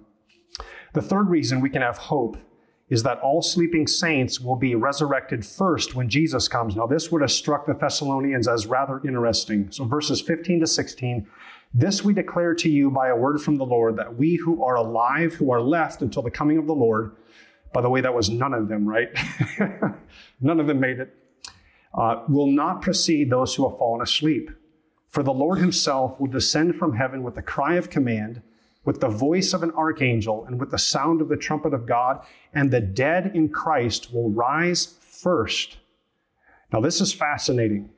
The 0.92 1.02
third 1.02 1.28
reason 1.28 1.60
we 1.60 1.70
can 1.70 1.82
have 1.82 1.98
hope 1.98 2.36
is 2.90 3.02
that 3.04 3.20
all 3.20 3.40
sleeping 3.40 3.86
saints 3.86 4.40
will 4.40 4.56
be 4.56 4.74
resurrected 4.74 5.46
first 5.46 5.94
when 5.94 6.08
Jesus 6.08 6.48
comes. 6.48 6.76
Now, 6.76 6.86
this 6.86 7.10
would 7.10 7.22
have 7.22 7.30
struck 7.30 7.66
the 7.66 7.74
Thessalonians 7.74 8.48
as 8.48 8.66
rather 8.66 9.00
interesting. 9.06 9.70
So, 9.70 9.84
verses 9.84 10.20
15 10.20 10.60
to 10.60 10.66
16 10.66 11.26
this 11.72 12.02
we 12.02 12.12
declare 12.12 12.54
to 12.56 12.68
you 12.68 12.90
by 12.90 13.08
a 13.08 13.16
word 13.16 13.40
from 13.40 13.56
the 13.56 13.64
Lord, 13.64 13.96
that 13.96 14.16
we 14.16 14.34
who 14.34 14.64
are 14.64 14.74
alive, 14.74 15.34
who 15.34 15.52
are 15.52 15.60
left 15.60 16.02
until 16.02 16.22
the 16.22 16.30
coming 16.30 16.58
of 16.58 16.66
the 16.66 16.74
Lord, 16.74 17.14
by 17.72 17.80
the 17.80 17.88
way, 17.88 18.00
that 18.00 18.12
was 18.12 18.28
none 18.28 18.52
of 18.52 18.66
them, 18.66 18.88
right? 18.88 19.08
none 20.40 20.58
of 20.58 20.66
them 20.66 20.80
made 20.80 20.98
it, 20.98 21.14
uh, 21.94 22.24
will 22.28 22.48
not 22.48 22.82
precede 22.82 23.30
those 23.30 23.54
who 23.54 23.68
have 23.68 23.78
fallen 23.78 24.02
asleep. 24.02 24.50
For 25.08 25.22
the 25.22 25.32
Lord 25.32 25.58
himself 25.58 26.18
will 26.18 26.28
descend 26.28 26.74
from 26.74 26.96
heaven 26.96 27.22
with 27.22 27.36
a 27.36 27.42
cry 27.42 27.74
of 27.74 27.88
command, 27.88 28.42
with 28.90 29.00
the 29.00 29.08
voice 29.08 29.52
of 29.52 29.62
an 29.62 29.70
archangel, 29.76 30.44
and 30.46 30.58
with 30.58 30.72
the 30.72 30.78
sound 30.78 31.20
of 31.20 31.28
the 31.28 31.36
trumpet 31.36 31.72
of 31.72 31.86
God, 31.86 32.26
and 32.52 32.72
the 32.72 32.80
dead 32.80 33.30
in 33.36 33.48
Christ 33.48 34.12
will 34.12 34.30
rise 34.30 34.98
first. 35.00 35.76
Now, 36.72 36.80
this 36.80 37.00
is 37.00 37.12
fascinating. 37.12 37.90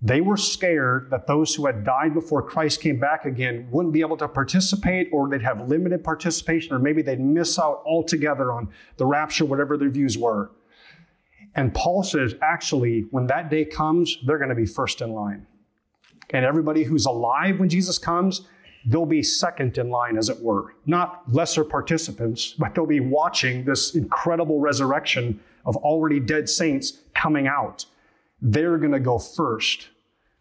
They 0.00 0.22
were 0.22 0.38
scared 0.38 1.10
that 1.10 1.26
those 1.26 1.54
who 1.54 1.66
had 1.66 1.84
died 1.84 2.14
before 2.14 2.48
Christ 2.48 2.80
came 2.80 2.98
back 2.98 3.26
again 3.26 3.68
wouldn't 3.70 3.92
be 3.92 4.00
able 4.00 4.16
to 4.16 4.26
participate, 4.26 5.10
or 5.12 5.28
they'd 5.28 5.42
have 5.42 5.68
limited 5.68 6.02
participation, 6.02 6.74
or 6.74 6.78
maybe 6.78 7.02
they'd 7.02 7.20
miss 7.20 7.58
out 7.58 7.82
altogether 7.84 8.52
on 8.52 8.70
the 8.96 9.04
rapture, 9.04 9.44
whatever 9.44 9.76
their 9.76 9.90
views 9.90 10.16
were. 10.16 10.50
And 11.54 11.74
Paul 11.74 12.04
says, 12.04 12.36
actually, 12.40 13.04
when 13.10 13.26
that 13.26 13.50
day 13.50 13.66
comes, 13.66 14.16
they're 14.24 14.38
going 14.38 14.48
to 14.48 14.54
be 14.54 14.64
first 14.64 15.02
in 15.02 15.12
line. 15.12 15.46
And 16.30 16.46
everybody 16.46 16.84
who's 16.84 17.04
alive 17.04 17.60
when 17.60 17.68
Jesus 17.68 17.98
comes, 17.98 18.46
they'll 18.86 19.06
be 19.06 19.22
second 19.22 19.78
in 19.78 19.90
line, 19.90 20.16
as 20.16 20.28
it 20.28 20.40
were. 20.40 20.74
Not 20.86 21.22
lesser 21.32 21.64
participants, 21.64 22.54
but 22.58 22.74
they'll 22.74 22.86
be 22.86 23.00
watching 23.00 23.64
this 23.64 23.94
incredible 23.94 24.60
resurrection 24.60 25.40
of 25.64 25.76
already 25.76 26.20
dead 26.20 26.48
saints 26.48 27.00
coming 27.14 27.46
out. 27.46 27.86
They're 28.40 28.78
going 28.78 28.92
to 28.92 29.00
go 29.00 29.18
first, 29.18 29.88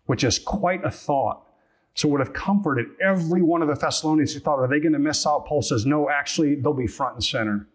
which 0.06 0.24
is 0.24 0.40
quite 0.40 0.84
a 0.84 0.92
thought. 0.92 1.48
So 1.94 2.08
it 2.08 2.12
would 2.12 2.22
have 2.22 2.34
comforted 2.34 2.88
every 3.02 3.42
one 3.42 3.62
of 3.62 3.68
the 3.68 3.76
Thessalonians 3.76 4.34
who 4.34 4.40
thought, 4.40 4.60
are 4.60 4.68
they 4.68 4.80
going 4.80 4.94
to 4.94 5.00
miss 5.00 5.28
out? 5.28 5.46
Paul 5.46 5.62
says, 5.62 5.86
no, 5.86 6.10
actually, 6.10 6.56
they'll 6.56 6.74
be 6.74 6.88
front 6.88 7.16
and 7.16 7.24
center. 7.24 7.68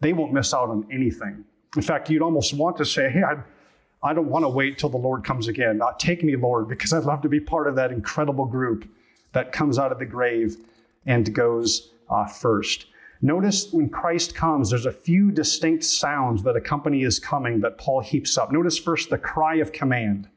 They 0.00 0.12
won't 0.12 0.32
miss 0.32 0.54
out 0.54 0.70
on 0.70 0.86
anything. 0.90 1.44
In 1.76 1.82
fact, 1.82 2.10
you'd 2.10 2.22
almost 2.22 2.54
want 2.54 2.78
to 2.78 2.84
say, 2.84 3.10
hey, 3.10 3.22
I'd, 3.22 3.44
I 4.02 4.14
don't 4.14 4.28
want 4.28 4.44
to 4.44 4.48
wait 4.48 4.78
till 4.78 4.88
the 4.88 4.96
Lord 4.96 5.24
comes 5.24 5.46
again. 5.46 5.76
Not 5.76 6.00
take 6.00 6.24
me, 6.24 6.34
Lord, 6.36 6.68
because 6.68 6.92
I'd 6.92 7.04
love 7.04 7.20
to 7.20 7.28
be 7.28 7.38
part 7.38 7.68
of 7.68 7.76
that 7.76 7.92
incredible 7.92 8.46
group 8.46 8.88
that 9.32 9.52
comes 9.52 9.78
out 9.78 9.92
of 9.92 9.98
the 9.98 10.06
grave 10.06 10.56
and 11.06 11.34
goes 11.34 11.92
uh, 12.08 12.26
first. 12.26 12.86
Notice 13.22 13.70
when 13.70 13.90
Christ 13.90 14.34
comes, 14.34 14.70
there's 14.70 14.86
a 14.86 14.92
few 14.92 15.30
distinct 15.30 15.84
sounds 15.84 16.42
that 16.42 16.56
accompany 16.56 17.02
his 17.02 17.18
coming 17.18 17.60
that 17.60 17.76
Paul 17.76 18.00
heaps 18.00 18.38
up. 18.38 18.50
Notice 18.50 18.78
first 18.78 19.10
the 19.10 19.18
cry 19.18 19.56
of 19.56 19.72
command. 19.72 20.28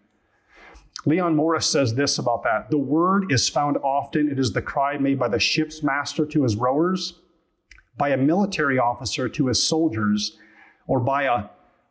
Leon 1.05 1.35
Morris 1.35 1.65
says 1.65 1.95
this 1.95 2.17
about 2.17 2.43
that. 2.43 2.69
The 2.69 2.77
word 2.77 3.31
is 3.31 3.49
found 3.49 3.77
often. 3.77 4.29
It 4.29 4.39
is 4.39 4.51
the 4.51 4.61
cry 4.61 4.97
made 4.97 5.19
by 5.19 5.27
the 5.29 5.39
ship's 5.39 5.81
master 5.81 6.25
to 6.25 6.43
his 6.43 6.55
rowers, 6.55 7.19
by 7.97 8.09
a 8.09 8.17
military 8.17 8.79
officer 8.79 9.29
to 9.29 9.47
his 9.47 9.61
soldiers, 9.61 10.37
or 10.87 10.99
by 10.99 11.23
a 11.23 11.45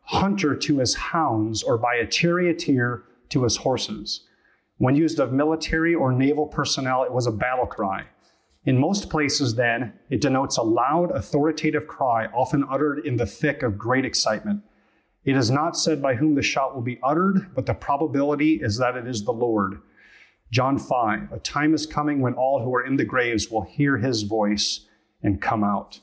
hunter 0.05 0.55
to 0.55 0.79
his 0.79 0.95
hounds, 0.95 1.63
or 1.63 1.77
by 1.77 1.95
a 1.95 2.07
charioteer 2.07 3.03
to 3.29 3.43
his 3.43 3.57
horses. 3.57 4.21
When 4.83 4.97
used 4.97 5.17
of 5.17 5.31
military 5.31 5.95
or 5.95 6.11
naval 6.11 6.45
personnel, 6.45 7.03
it 7.03 7.13
was 7.13 7.25
a 7.25 7.31
battle 7.31 7.65
cry. 7.65 8.03
In 8.65 8.77
most 8.77 9.09
places, 9.09 9.55
then, 9.55 9.93
it 10.09 10.19
denotes 10.19 10.57
a 10.57 10.61
loud, 10.61 11.09
authoritative 11.11 11.87
cry, 11.87 12.25
often 12.33 12.65
uttered 12.69 12.99
in 13.05 13.15
the 13.15 13.25
thick 13.25 13.63
of 13.63 13.77
great 13.77 14.03
excitement. 14.03 14.61
It 15.23 15.37
is 15.37 15.49
not 15.49 15.77
said 15.77 16.01
by 16.01 16.15
whom 16.15 16.35
the 16.35 16.41
shot 16.41 16.75
will 16.75 16.81
be 16.81 16.99
uttered, 17.01 17.55
but 17.55 17.65
the 17.65 17.73
probability 17.73 18.55
is 18.61 18.77
that 18.79 18.97
it 18.97 19.07
is 19.07 19.23
the 19.23 19.31
Lord. 19.31 19.79
John 20.51 20.77
5 20.77 21.31
A 21.31 21.39
time 21.39 21.73
is 21.73 21.85
coming 21.85 22.19
when 22.19 22.33
all 22.33 22.61
who 22.61 22.75
are 22.75 22.85
in 22.85 22.97
the 22.97 23.05
graves 23.05 23.49
will 23.49 23.63
hear 23.63 23.99
his 23.99 24.23
voice 24.23 24.81
and 25.21 25.41
come 25.41 25.63
out. 25.63 26.01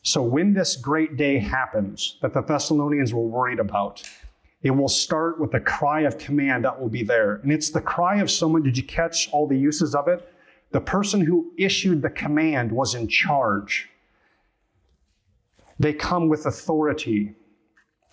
So, 0.00 0.22
when 0.22 0.54
this 0.54 0.74
great 0.74 1.18
day 1.18 1.38
happens 1.38 2.16
that 2.22 2.32
the 2.32 2.40
Thessalonians 2.40 3.12
were 3.12 3.26
worried 3.26 3.58
about, 3.58 4.08
it 4.66 4.70
will 4.70 4.88
start 4.88 5.38
with 5.38 5.52
the 5.52 5.60
cry 5.60 6.00
of 6.00 6.18
command 6.18 6.64
that 6.64 6.80
will 6.80 6.88
be 6.88 7.04
there. 7.04 7.36
And 7.36 7.52
it's 7.52 7.70
the 7.70 7.80
cry 7.80 8.16
of 8.16 8.28
someone. 8.28 8.64
Did 8.64 8.76
you 8.76 8.82
catch 8.82 9.30
all 9.30 9.46
the 9.46 9.56
uses 9.56 9.94
of 9.94 10.08
it? 10.08 10.28
The 10.72 10.80
person 10.80 11.20
who 11.20 11.52
issued 11.56 12.02
the 12.02 12.10
command 12.10 12.72
was 12.72 12.92
in 12.92 13.06
charge. 13.06 13.88
They 15.78 15.92
come 15.92 16.28
with 16.28 16.46
authority. 16.46 17.36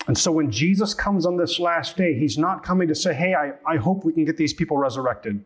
And 0.05 0.15
so 0.15 0.31
when 0.31 0.51
Jesus 0.51 0.93
comes 0.93 1.25
on 1.25 1.37
this 1.37 1.59
last 1.59 1.97
day, 1.97 2.13
he's 2.19 2.37
not 2.37 2.61
coming 2.61 2.87
to 2.87 2.93
say, 2.93 3.15
Hey, 3.15 3.33
I, 3.33 3.53
I 3.65 3.77
hope 3.77 4.05
we 4.05 4.13
can 4.13 4.25
get 4.25 4.37
these 4.37 4.53
people 4.53 4.77
resurrected. 4.77 5.43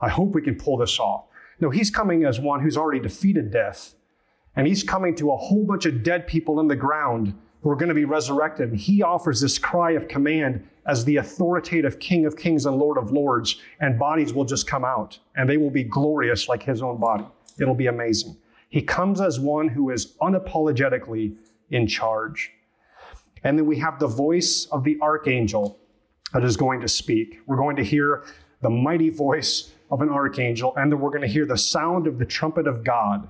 I 0.00 0.08
hope 0.08 0.34
we 0.34 0.42
can 0.42 0.56
pull 0.56 0.76
this 0.76 0.98
off. 0.98 1.26
No, 1.60 1.70
he's 1.70 1.90
coming 1.90 2.24
as 2.24 2.40
one 2.40 2.62
who's 2.62 2.76
already 2.76 3.00
defeated 3.00 3.52
death. 3.52 3.94
And 4.58 4.66
he's 4.66 4.82
coming 4.82 5.14
to 5.14 5.30
a 5.30 5.36
whole 5.36 5.64
bunch 5.64 5.86
of 5.86 6.02
dead 6.02 6.26
people 6.26 6.58
in 6.58 6.66
the 6.66 6.74
ground 6.74 7.32
who 7.62 7.70
are 7.70 7.76
going 7.76 7.90
to 7.90 7.94
be 7.94 8.04
resurrected. 8.04 8.70
And 8.70 8.78
he 8.78 9.02
offers 9.02 9.40
this 9.40 9.56
cry 9.56 9.92
of 9.92 10.08
command 10.08 10.68
as 10.84 11.04
the 11.04 11.16
authoritative 11.16 12.00
King 12.00 12.26
of 12.26 12.36
Kings 12.36 12.66
and 12.66 12.76
Lord 12.76 12.98
of 12.98 13.12
Lords, 13.12 13.60
and 13.78 14.00
bodies 14.00 14.34
will 14.34 14.44
just 14.44 14.66
come 14.66 14.84
out 14.84 15.20
and 15.36 15.48
they 15.48 15.58
will 15.58 15.70
be 15.70 15.84
glorious 15.84 16.48
like 16.48 16.64
his 16.64 16.82
own 16.82 16.98
body. 16.98 17.24
It'll 17.60 17.76
be 17.76 17.86
amazing. 17.86 18.36
He 18.68 18.82
comes 18.82 19.20
as 19.20 19.38
one 19.38 19.68
who 19.68 19.90
is 19.90 20.16
unapologetically 20.20 21.36
in 21.70 21.86
charge. 21.86 22.50
And 23.44 23.56
then 23.56 23.66
we 23.66 23.78
have 23.78 24.00
the 24.00 24.08
voice 24.08 24.66
of 24.72 24.82
the 24.82 24.98
archangel 25.00 25.78
that 26.32 26.42
is 26.42 26.56
going 26.56 26.80
to 26.80 26.88
speak. 26.88 27.38
We're 27.46 27.56
going 27.56 27.76
to 27.76 27.84
hear 27.84 28.24
the 28.60 28.70
mighty 28.70 29.10
voice 29.10 29.72
of 29.88 30.02
an 30.02 30.08
archangel, 30.08 30.74
and 30.76 30.90
then 30.90 30.98
we're 30.98 31.10
going 31.10 31.22
to 31.22 31.28
hear 31.28 31.46
the 31.46 31.56
sound 31.56 32.08
of 32.08 32.18
the 32.18 32.26
trumpet 32.26 32.66
of 32.66 32.82
God. 32.82 33.28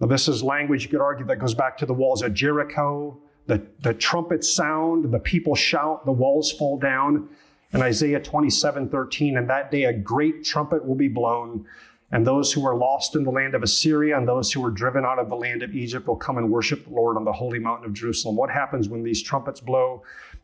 Now, 0.00 0.06
this 0.06 0.28
is 0.28 0.42
language 0.42 0.84
you 0.84 0.90
could 0.90 1.00
argue 1.00 1.26
that 1.26 1.38
goes 1.38 1.54
back 1.54 1.76
to 1.78 1.86
the 1.86 1.94
walls 1.94 2.22
of 2.22 2.32
Jericho, 2.34 3.20
the, 3.46 3.66
the 3.80 3.94
trumpet 3.94 4.44
sound, 4.44 5.10
the 5.12 5.18
people 5.18 5.54
shout, 5.54 6.04
the 6.04 6.12
walls 6.12 6.52
fall 6.52 6.78
down. 6.78 7.28
In 7.72 7.82
Isaiah 7.82 8.20
27 8.20 8.88
13, 8.88 9.36
and 9.36 9.50
that 9.50 9.70
day 9.70 9.84
a 9.84 9.92
great 9.92 10.42
trumpet 10.42 10.86
will 10.86 10.94
be 10.94 11.08
blown, 11.08 11.66
and 12.10 12.26
those 12.26 12.52
who 12.52 12.66
are 12.66 12.74
lost 12.74 13.14
in 13.14 13.24
the 13.24 13.30
land 13.30 13.54
of 13.54 13.62
Assyria 13.62 14.16
and 14.16 14.26
those 14.26 14.50
who 14.52 14.62
were 14.62 14.70
driven 14.70 15.04
out 15.04 15.18
of 15.18 15.28
the 15.28 15.36
land 15.36 15.62
of 15.62 15.74
Egypt 15.74 16.06
will 16.06 16.16
come 16.16 16.38
and 16.38 16.50
worship 16.50 16.84
the 16.84 16.94
Lord 16.94 17.16
on 17.18 17.24
the 17.24 17.32
holy 17.32 17.58
mountain 17.58 17.86
of 17.86 17.92
Jerusalem. 17.92 18.36
What 18.36 18.50
happens 18.50 18.88
when 18.88 19.02
these 19.02 19.22
trumpets 19.22 19.60
blow? 19.60 20.02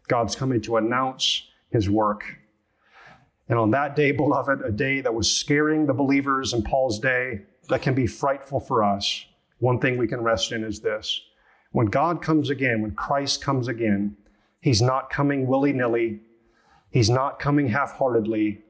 God's 0.08 0.36
coming 0.36 0.60
to 0.62 0.76
announce 0.76 1.48
his 1.70 1.88
work. 1.88 2.24
And 3.48 3.58
on 3.58 3.70
that 3.70 3.96
day, 3.96 4.12
beloved, 4.12 4.60
a 4.62 4.70
day 4.70 5.00
that 5.00 5.14
was 5.14 5.30
scaring 5.30 5.86
the 5.86 5.94
believers 5.94 6.52
in 6.52 6.62
Paul's 6.62 6.98
day, 6.98 7.42
that 7.68 7.80
can 7.80 7.94
be 7.94 8.06
frightful 8.06 8.60
for 8.60 8.84
us, 8.84 9.24
one 9.58 9.78
thing 9.78 9.98
we 9.98 10.08
can 10.08 10.22
rest 10.22 10.52
in 10.52 10.64
is 10.64 10.80
this 10.80 11.20
when 11.72 11.86
God 11.86 12.22
comes 12.22 12.50
again, 12.50 12.82
when 12.82 12.94
Christ 12.94 13.42
comes 13.42 13.66
again, 13.66 14.16
He's 14.60 14.80
not 14.80 15.10
coming 15.10 15.46
willy 15.46 15.72
nilly. 15.72 16.20
He's 16.90 17.10
not 17.10 17.38
coming 17.38 17.68
half 17.68 17.98
heartedly. 17.98 18.62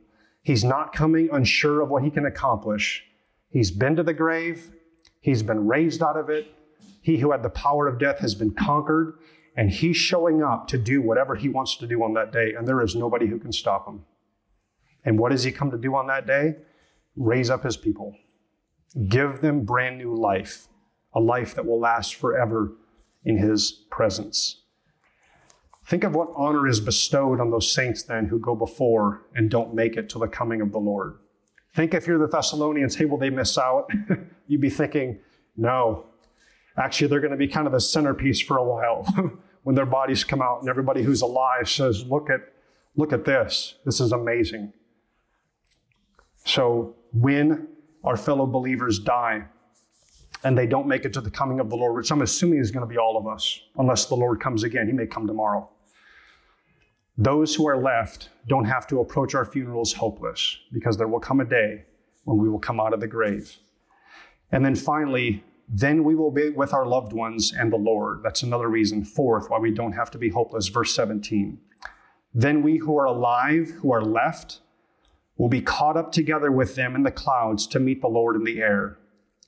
He's 0.42 0.64
not 0.64 0.92
coming 0.92 1.28
unsure 1.30 1.82
of 1.82 1.90
what 1.90 2.02
He 2.02 2.10
can 2.10 2.26
accomplish. 2.26 3.04
He's 3.50 3.70
been 3.70 3.94
to 3.96 4.02
the 4.02 4.14
grave, 4.14 4.72
He's 5.20 5.42
been 5.42 5.68
raised 5.68 6.02
out 6.02 6.16
of 6.16 6.30
it. 6.30 6.52
He 7.00 7.18
who 7.18 7.32
had 7.32 7.42
the 7.42 7.50
power 7.50 7.86
of 7.86 7.98
death 7.98 8.20
has 8.20 8.34
been 8.34 8.52
conquered, 8.52 9.18
and 9.54 9.70
He's 9.70 9.96
showing 9.96 10.42
up 10.42 10.66
to 10.68 10.78
do 10.78 11.02
whatever 11.02 11.34
He 11.34 11.48
wants 11.48 11.76
to 11.76 11.86
do 11.86 12.02
on 12.02 12.14
that 12.14 12.32
day, 12.32 12.54
and 12.54 12.66
there 12.66 12.80
is 12.80 12.96
nobody 12.96 13.26
who 13.26 13.38
can 13.38 13.52
stop 13.52 13.86
Him. 13.86 14.04
And 15.04 15.18
what 15.18 15.30
does 15.30 15.44
He 15.44 15.52
come 15.52 15.70
to 15.70 15.78
do 15.78 15.94
on 15.94 16.06
that 16.06 16.26
day? 16.26 16.56
Raise 17.16 17.50
up 17.50 17.62
His 17.64 17.76
people, 17.76 18.16
give 19.08 19.42
them 19.42 19.64
brand 19.64 19.98
new 19.98 20.14
life, 20.14 20.68
a 21.14 21.20
life 21.20 21.54
that 21.54 21.66
will 21.66 21.80
last 21.80 22.14
forever 22.14 22.72
in 23.24 23.38
his 23.38 23.72
presence. 23.90 24.60
Think 25.86 26.04
of 26.04 26.14
what 26.14 26.30
honor 26.34 26.66
is 26.66 26.80
bestowed 26.80 27.40
on 27.40 27.50
those 27.50 27.70
saints 27.70 28.02
then 28.02 28.26
who 28.26 28.38
go 28.38 28.54
before 28.54 29.22
and 29.34 29.50
don't 29.50 29.74
make 29.74 29.96
it 29.96 30.08
to 30.10 30.18
the 30.18 30.26
coming 30.26 30.60
of 30.60 30.72
the 30.72 30.78
Lord. 30.78 31.18
Think 31.74 31.92
if 31.92 32.06
you're 32.06 32.18
the 32.18 32.28
Thessalonians, 32.28 32.96
hey, 32.96 33.04
will 33.04 33.18
they 33.18 33.30
miss 33.30 33.58
out? 33.58 33.90
You'd 34.46 34.60
be 34.60 34.70
thinking, 34.70 35.18
no. 35.56 36.06
Actually, 36.76 37.08
they're 37.08 37.20
going 37.20 37.32
to 37.32 37.36
be 37.36 37.48
kind 37.48 37.66
of 37.66 37.72
the 37.72 37.80
centerpiece 37.80 38.40
for 38.40 38.56
a 38.56 38.64
while 38.64 39.04
when 39.62 39.74
their 39.74 39.86
bodies 39.86 40.24
come 40.24 40.40
out 40.40 40.60
and 40.60 40.68
everybody 40.68 41.02
who's 41.02 41.20
alive 41.20 41.68
says, 41.68 42.04
look 42.04 42.30
at, 42.30 42.40
look 42.96 43.12
at 43.12 43.24
this. 43.24 43.74
This 43.84 44.00
is 44.00 44.12
amazing. 44.12 44.72
So 46.44 46.96
when 47.12 47.68
our 48.02 48.16
fellow 48.16 48.46
believers 48.46 48.98
die, 48.98 49.46
and 50.44 50.56
they 50.56 50.66
don't 50.66 50.86
make 50.86 51.04
it 51.04 51.12
to 51.14 51.20
the 51.20 51.30
coming 51.30 51.58
of 51.58 51.70
the 51.70 51.76
Lord, 51.76 51.96
which 51.96 52.12
I'm 52.12 52.22
assuming 52.22 52.60
is 52.60 52.70
going 52.70 52.86
to 52.86 52.92
be 52.92 52.98
all 52.98 53.16
of 53.16 53.26
us, 53.26 53.60
unless 53.76 54.06
the 54.06 54.14
Lord 54.14 54.40
comes 54.40 54.62
again. 54.62 54.86
He 54.86 54.92
may 54.92 55.06
come 55.06 55.26
tomorrow. 55.26 55.68
Those 57.16 57.54
who 57.54 57.66
are 57.66 57.76
left 57.78 58.28
don't 58.46 58.66
have 58.66 58.86
to 58.88 59.00
approach 59.00 59.34
our 59.34 59.44
funerals 59.44 59.94
hopeless, 59.94 60.58
because 60.72 60.98
there 60.98 61.08
will 61.08 61.20
come 61.20 61.40
a 61.40 61.44
day 61.44 61.84
when 62.24 62.38
we 62.38 62.48
will 62.48 62.58
come 62.58 62.78
out 62.78 62.92
of 62.92 63.00
the 63.00 63.06
grave. 63.06 63.58
And 64.52 64.64
then 64.64 64.74
finally, 64.74 65.42
then 65.68 66.04
we 66.04 66.14
will 66.14 66.30
be 66.30 66.50
with 66.50 66.74
our 66.74 66.86
loved 66.86 67.12
ones 67.12 67.52
and 67.52 67.72
the 67.72 67.76
Lord. 67.76 68.20
That's 68.22 68.42
another 68.42 68.68
reason, 68.68 69.04
fourth, 69.04 69.48
why 69.48 69.58
we 69.58 69.70
don't 69.70 69.92
have 69.92 70.10
to 70.10 70.18
be 70.18 70.28
hopeless. 70.28 70.68
Verse 70.68 70.94
17. 70.94 71.58
Then 72.34 72.62
we 72.62 72.78
who 72.78 72.98
are 72.98 73.06
alive, 73.06 73.70
who 73.80 73.92
are 73.92 74.02
left, 74.02 74.60
will 75.36 75.48
be 75.48 75.62
caught 75.62 75.96
up 75.96 76.12
together 76.12 76.52
with 76.52 76.74
them 76.74 76.94
in 76.94 77.02
the 77.02 77.10
clouds 77.10 77.66
to 77.68 77.80
meet 77.80 78.00
the 78.00 78.08
Lord 78.08 78.36
in 78.36 78.44
the 78.44 78.60
air. 78.60 78.98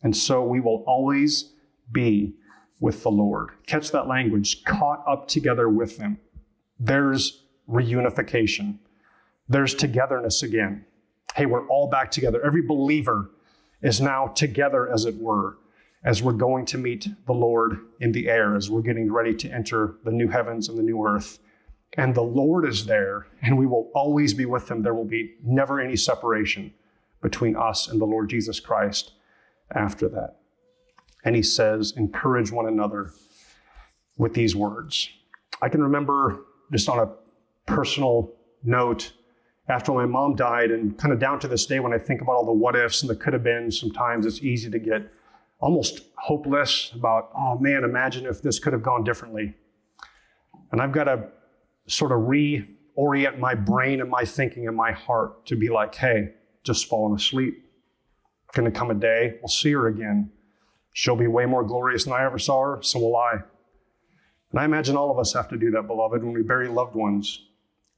And 0.07 0.17
so 0.17 0.41
we 0.45 0.61
will 0.61 0.85
always 0.87 1.51
be 1.91 2.35
with 2.79 3.03
the 3.03 3.11
Lord. 3.11 3.51
Catch 3.67 3.91
that 3.91 4.07
language, 4.07 4.63
caught 4.63 5.03
up 5.05 5.27
together 5.27 5.69
with 5.69 5.99
Him. 5.99 6.21
There's 6.79 7.43
reunification, 7.69 8.79
there's 9.49 9.75
togetherness 9.75 10.45
again. 10.45 10.85
Hey, 11.35 11.45
we're 11.45 11.67
all 11.67 11.89
back 11.89 12.13
together. 12.13 12.41
Every 12.47 12.63
believer 12.63 13.33
is 13.83 14.01
now 14.01 14.29
together, 14.29 14.89
as 14.89 15.07
it 15.07 15.17
were, 15.17 15.59
as 16.05 16.23
we're 16.23 16.35
going 16.35 16.67
to 16.67 16.79
meet 16.79 17.09
the 17.27 17.33
Lord 17.33 17.81
in 17.99 18.13
the 18.13 18.29
air, 18.29 18.55
as 18.55 18.71
we're 18.71 18.83
getting 18.83 19.13
ready 19.13 19.35
to 19.35 19.51
enter 19.51 19.97
the 20.05 20.13
new 20.13 20.29
heavens 20.29 20.69
and 20.69 20.79
the 20.79 20.85
new 20.85 21.05
earth. 21.05 21.41
And 21.95 22.15
the 22.15 22.23
Lord 22.23 22.65
is 22.65 22.87
there, 22.87 23.27
and 23.43 23.59
we 23.59 23.67
will 23.67 23.91
always 23.93 24.35
be 24.35 24.47
with 24.47 24.71
Him. 24.71 24.83
There 24.83 24.95
will 24.95 25.05
be 25.05 25.35
never 25.43 25.81
any 25.81 25.97
separation 25.97 26.75
between 27.21 27.57
us 27.57 27.89
and 27.89 28.01
the 28.01 28.07
Lord 28.07 28.31
Jesus 28.31 28.61
Christ 28.61 29.11
after 29.75 30.09
that. 30.09 30.37
And 31.25 31.35
he 31.35 31.43
says, 31.43 31.93
encourage 31.97 32.53
one 32.53 32.67
another 32.67 33.13
with 34.17 34.35
these 34.35 34.55
words. 34.55 35.09
I 35.61 35.69
can 35.69 35.83
remember 35.83 36.45
just 36.73 36.89
on 36.89 36.99
a 36.99 37.11
personal 37.67 38.33
note, 38.63 39.13
after 39.69 39.93
my 39.93 40.07
mom 40.07 40.37
died, 40.37 40.71
and 40.71 40.97
kind 40.97 41.13
of 41.13 41.19
down 41.19 41.41
to 41.41 41.49
this 41.49 41.67
day, 41.67 41.81
when 41.81 41.93
I 41.93 41.99
think 41.99 42.21
about 42.21 42.37
all 42.37 42.45
the 42.45 42.53
what 42.53 42.77
ifs 42.77 43.03
and 43.03 43.11
the 43.11 43.17
could 43.17 43.33
have 43.33 43.43
been, 43.43 43.71
sometimes 43.71 44.25
it's 44.25 44.41
easy 44.41 44.71
to 44.71 44.79
get 44.79 45.13
almost 45.59 46.03
hopeless 46.19 46.93
about, 46.95 47.31
oh 47.37 47.59
man, 47.59 47.83
imagine 47.83 48.27
if 48.27 48.43
this 48.43 48.61
could 48.61 48.73
have 48.73 48.83
gone 48.83 49.03
differently. 49.03 49.55
And 50.71 50.81
I've 50.81 50.93
got 50.93 51.05
to 51.05 51.29
sort 51.89 52.13
of 52.13 52.19
reorient 52.21 53.39
my 53.39 53.55
brain 53.55 54.01
and 54.01 54.09
my 54.09 54.25
thinking 54.25 54.69
and 54.69 54.77
my 54.77 54.93
heart 54.93 55.47
to 55.47 55.57
be 55.57 55.69
like, 55.69 55.95
hey, 55.97 56.35
just 56.63 56.89
falling 56.89 57.17
asleep 57.17 57.66
going 58.55 58.71
to 58.71 58.77
come 58.77 58.91
a 58.91 58.95
day, 58.95 59.37
we'll 59.41 59.49
see 59.49 59.73
her 59.73 59.87
again. 59.87 60.31
She'll 60.93 61.17
be 61.17 61.27
way 61.27 61.47
more 61.47 61.63
glorious 61.63 62.05
than 62.05 62.13
I 62.15 62.25
ever 62.25 62.39
saw 62.39 62.63
her, 62.63 62.83
so 62.83 62.99
will 62.99 63.17
I. 63.17 63.35
And 64.51 64.61
I 64.61 64.65
imagine 64.65 64.97
all 64.97 65.11
of 65.11 65.19
us 65.19 65.35
have 65.35 65.49
to 65.49 65.57
do 65.57 65.71
that, 65.73 65.87
beloved, 65.87 66.25
when 66.25 66.33
we 66.33 66.43
bury 66.43 66.69
loved 66.69 66.95
ones. 66.95 67.47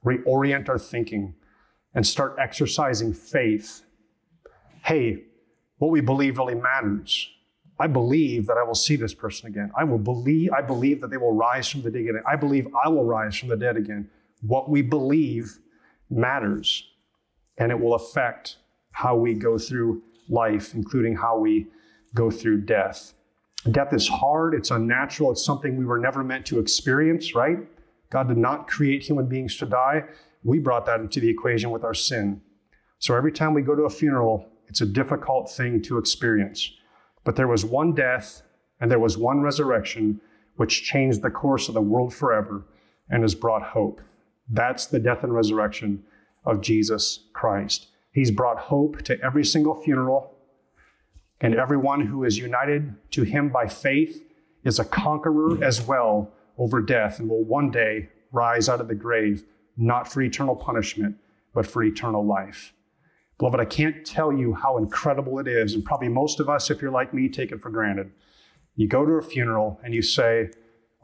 reorient 0.05 0.69
our 0.69 0.79
thinking, 0.79 1.35
and 1.95 2.07
start 2.07 2.37
exercising 2.39 3.13
faith. 3.13 3.83
Hey, 4.85 5.25
what 5.79 5.91
we 5.91 6.01
believe 6.01 6.39
really 6.39 6.55
matters. 6.55 7.31
I 7.79 7.87
believe 7.87 8.47
that 8.47 8.57
I 8.57 8.65
will 8.65 8.75
see 8.75 8.97
this 8.97 9.15
person 9.15 9.49
again. 9.49 9.71
I 9.77 9.85
will 9.85 9.99
believe, 9.99 10.51
I 10.53 10.63
believe 10.63 11.01
that 11.01 11.11
they 11.11 11.17
will 11.17 11.33
rise 11.33 11.69
from 11.69 11.83
the 11.83 11.91
dead 11.91 12.01
again. 12.01 12.23
I 12.29 12.37
believe 12.37 12.67
I 12.85 12.89
will 12.89 13.05
rise 13.05 13.37
from 13.37 13.49
the 13.49 13.57
dead 13.57 13.77
again. 13.77 14.11
What 14.43 14.69
we 14.69 14.83
believe 14.83 15.59
matters, 16.11 16.89
and 17.57 17.71
it 17.71 17.79
will 17.79 17.95
affect 17.95 18.57
how 18.93 19.17
we 19.17 19.35
go 19.35 19.59
through 19.59 20.03
life, 20.29 20.75
including 20.75 21.17
how 21.17 21.39
we 21.39 21.67
go 22.15 22.31
through 22.31 22.63
death. 22.63 23.15
Death 23.71 23.93
is 23.93 24.09
hard, 24.09 24.55
it's 24.55 24.71
unnatural, 24.71 25.33
it's 25.33 25.45
something 25.45 25.77
we 25.77 25.85
were 25.85 25.99
never 25.99 26.23
meant 26.23 26.47
to 26.47 26.59
experience, 26.59 27.35
right? 27.35 27.59
God 28.11 28.29
did 28.29 28.39
not 28.39 28.69
create 28.69 29.03
human 29.03 29.27
beings 29.27 29.57
to 29.59 29.67
die. 29.67 30.05
We 30.45 30.59
brought 30.59 30.87
that 30.87 31.01
into 31.01 31.21
the 31.21 31.29
equation 31.29 31.71
with 31.71 31.85
our 31.85 31.95
sin. 31.95 32.41
So 32.99 33.15
every 33.15 33.33
time 33.33 33.55
we 33.55 33.63
go 33.63 33.75
to 33.75 33.83
a 33.83 33.91
funeral, 33.91 34.49
it's 34.67 34.81
a 34.81 34.87
difficult 34.87 35.51
thing 35.51 35.83
to 35.83 35.99
experience. 35.99 36.73
But 37.25 37.37
there 37.37 37.49
was 37.49 37.65
one 37.65 37.95
death 37.95 38.43
and 38.81 38.91
there 38.91 38.99
was 38.99 39.19
one 39.19 39.41
resurrection 39.41 40.21
which 40.57 40.85
changed 40.85 41.23
the 41.23 41.31
course 41.31 41.69
of 41.69 41.75
the 41.75 41.81
world 41.81 42.15
forever 42.15 42.65
and 43.11 43.23
has 43.23 43.35
brought 43.35 43.63
hope. 43.63 44.01
That's 44.49 44.87
the 44.87 44.99
death 44.99 45.23
and 45.23 45.35
resurrection 45.35 46.05
of 46.45 46.61
Jesus 46.61 47.21
Christ. 47.33 47.89
He's 48.13 48.31
brought 48.31 48.59
hope 48.59 49.03
to 49.03 49.21
every 49.21 49.45
single 49.45 49.75
funeral, 49.75 50.35
and 51.41 51.55
everyone 51.55 52.07
who 52.07 52.25
is 52.25 52.39
united 52.39 52.95
to 53.13 53.23
him 53.23 53.49
by 53.49 53.69
faith 53.69 54.25
is 54.65 54.79
a 54.79 54.85
conqueror 54.85 55.63
as 55.63 55.83
well 55.83 56.33
over 56.57 56.83
death 56.83 57.21
and 57.21 57.29
will 57.29 57.45
one 57.45 57.71
day 57.71 58.09
rise 58.33 58.69
out 58.69 58.81
of 58.81 58.89
the 58.89 58.95
grave, 58.95 59.45
not 59.77 60.11
for 60.11 60.21
eternal 60.21 60.57
punishment, 60.57 61.17
but 61.55 61.67
for 61.67 61.83
eternal 61.83 62.27
life. 62.27 62.73
Beloved, 63.39 63.61
I 63.61 63.65
can't 63.65 64.05
tell 64.05 64.33
you 64.33 64.55
how 64.55 64.79
incredible 64.79 65.39
it 65.39 65.47
is, 65.47 65.75
and 65.75 65.85
probably 65.85 66.09
most 66.09 66.41
of 66.41 66.49
us, 66.49 66.71
if 66.71 66.83
you're 66.83 66.91
like 66.91 67.15
me, 67.15 67.29
take 67.29 67.53
it 67.53 67.63
for 67.63 67.71
granted. 67.71 68.11
You 68.75 68.89
go 68.89 69.07
to 69.07 69.13
a 69.13 69.23
funeral 69.23 69.81
and 69.85 69.95
you 69.95 70.03
say, 70.03 70.51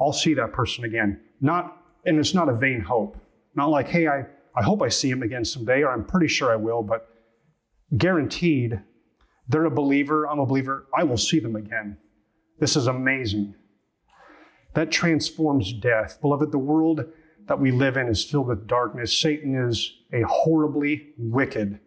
I'll 0.00 0.12
see 0.12 0.34
that 0.34 0.52
person 0.52 0.84
again. 0.84 1.20
Not, 1.40 1.76
and 2.04 2.18
it's 2.18 2.34
not 2.34 2.48
a 2.48 2.54
vain 2.54 2.80
hope. 2.80 3.16
Not 3.54 3.70
like, 3.70 3.88
hey, 3.88 4.08
I, 4.08 4.24
I 4.56 4.62
hope 4.62 4.82
I 4.82 4.88
see 4.88 5.10
him 5.10 5.22
again 5.22 5.44
someday, 5.44 5.82
or 5.82 5.90
I'm 5.90 6.04
pretty 6.04 6.28
sure 6.28 6.52
I 6.52 6.56
will, 6.56 6.82
but 6.82 7.08
guaranteed, 7.96 8.80
they're 9.48 9.64
a 9.64 9.70
believer, 9.70 10.28
I'm 10.28 10.38
a 10.38 10.46
believer, 10.46 10.86
I 10.96 11.04
will 11.04 11.16
see 11.16 11.38
them 11.38 11.56
again. 11.56 11.98
This 12.60 12.76
is 12.76 12.86
amazing. 12.86 13.54
That 14.74 14.90
transforms 14.90 15.72
death. 15.72 16.18
Beloved, 16.20 16.52
the 16.52 16.58
world 16.58 17.04
that 17.46 17.60
we 17.60 17.70
live 17.70 17.96
in 17.96 18.08
is 18.08 18.24
filled 18.24 18.48
with 18.48 18.66
darkness. 18.66 19.18
Satan 19.18 19.54
is 19.54 19.92
a 20.12 20.22
horribly 20.22 21.14
wicked 21.18 21.80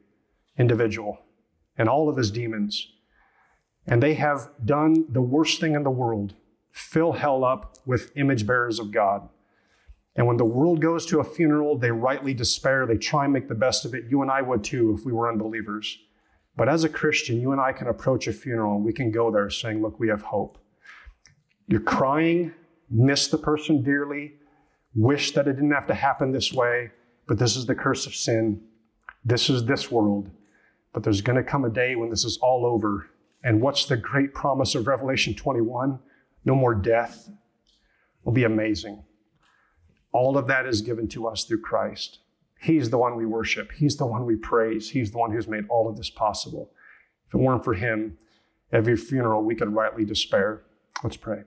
individual 0.58 1.19
and 1.77 1.89
all 1.89 2.10
of 2.10 2.17
his 2.17 2.32
demons. 2.32 2.88
And 3.86 4.03
they 4.03 4.15
have 4.15 4.49
done 4.63 5.06
the 5.10 5.21
worst 5.21 5.60
thing 5.60 5.73
in 5.73 5.84
the 5.84 5.89
world 5.89 6.36
fill 6.71 7.13
hell 7.13 7.43
up 7.43 7.77
with 7.86 8.12
image 8.15 8.45
bearers 8.45 8.77
of 8.77 8.91
God. 8.91 9.30
And 10.17 10.25
when 10.25 10.38
the 10.38 10.45
world 10.45 10.82
goes 10.82 11.06
to 11.06 11.19
a 11.19 11.23
funeral, 11.23 11.77
they 11.77 11.91
rightly 11.91 12.34
despair. 12.34 12.88
They 12.88 12.97
try 12.97 13.25
and 13.25 13.34
make 13.34 13.47
the 13.47 13.56
best 13.56 13.86
of 13.86 13.93
it. 13.93 14.06
You 14.10 14.23
and 14.23 14.32
I 14.32 14.41
would 14.41 14.63
too 14.63 14.95
if 14.97 15.06
we 15.06 15.13
were 15.13 15.32
unbelievers. 15.32 15.99
But 16.58 16.67
as 16.67 16.84
a 16.84 16.89
Christian, 16.89 17.39
you 17.39 17.51
and 17.51 17.62
I 17.62 17.71
can 17.71 17.88
approach 17.88 18.27
a 18.27 18.34
funeral 18.34 18.75
and 18.75 18.84
we 18.84 18.91
can 18.91 19.12
go 19.12 19.30
there 19.30 19.49
saying, 19.51 19.82
Look, 19.82 19.99
we 19.99 20.10
have 20.10 20.23
hope. 20.23 20.58
You're 21.67 21.82
crying, 21.82 22.51
miss 22.89 23.27
the 23.27 23.38
person 23.38 23.84
dearly, 23.84 24.34
wish 24.95 25.34
that 25.34 25.47
it 25.47 25.53
didn't 25.53 25.71
have 25.71 25.88
to 25.88 25.93
happen 25.93 26.32
this 26.32 26.51
way, 26.51 26.91
but 27.27 27.38
this 27.38 27.56
is 27.56 27.67
the 27.67 27.75
curse 27.75 28.08
of 28.08 28.15
sin. 28.15 28.62
This 29.23 29.49
is 29.51 29.65
this 29.65 29.91
world. 29.91 30.32
But 30.93 31.03
there's 31.03 31.21
going 31.21 31.36
to 31.36 31.43
come 31.43 31.63
a 31.63 31.69
day 31.69 31.95
when 31.95 32.10
this 32.10 32.25
is 32.25 32.39
all 32.41 32.65
over. 32.65 33.08
And 33.43 33.62
what's 33.62 33.86
the 33.86 33.97
great 33.97 34.34
promise 34.34 34.73
of 34.73 34.88
Revelation 34.88 35.36
21? 35.36 35.99
No 36.43 36.56
more 36.56 36.73
death. 36.73 37.30
It'll 38.23 38.32
be 38.32 38.45
amazing. 38.45 39.03
All 40.12 40.38
of 40.38 40.48
that 40.48 40.65
is 40.65 40.82
given 40.82 41.08
to 41.10 41.28
us 41.28 41.43
through 41.43 41.62
Christ. 41.62 42.20
He's 42.62 42.89
the 42.89 42.98
one 42.98 43.15
we 43.15 43.26
worship. 43.26 43.72
He's 43.74 43.98
the 43.98 44.06
one 44.06 44.26
we 44.26 44.36
praise. 44.36 44.91
He's 44.91 45.12
the 45.12 45.17
one 45.17 45.32
who's 45.32 45.48
made 45.48 45.65
all 45.70 45.88
of 45.88 45.98
this 45.98 46.10
possible. 46.10 46.72
If 47.28 47.36
it 47.36 47.38
weren't 47.38 47.63
for 47.63 47.74
Him, 47.74 48.17
every 48.72 48.96
funeral 48.96 49.43
we 49.43 49.56
could 49.56 49.74
rightly 49.74 50.06
despair. 50.06 50.63
Let's 51.04 51.17
pray. 51.17 51.43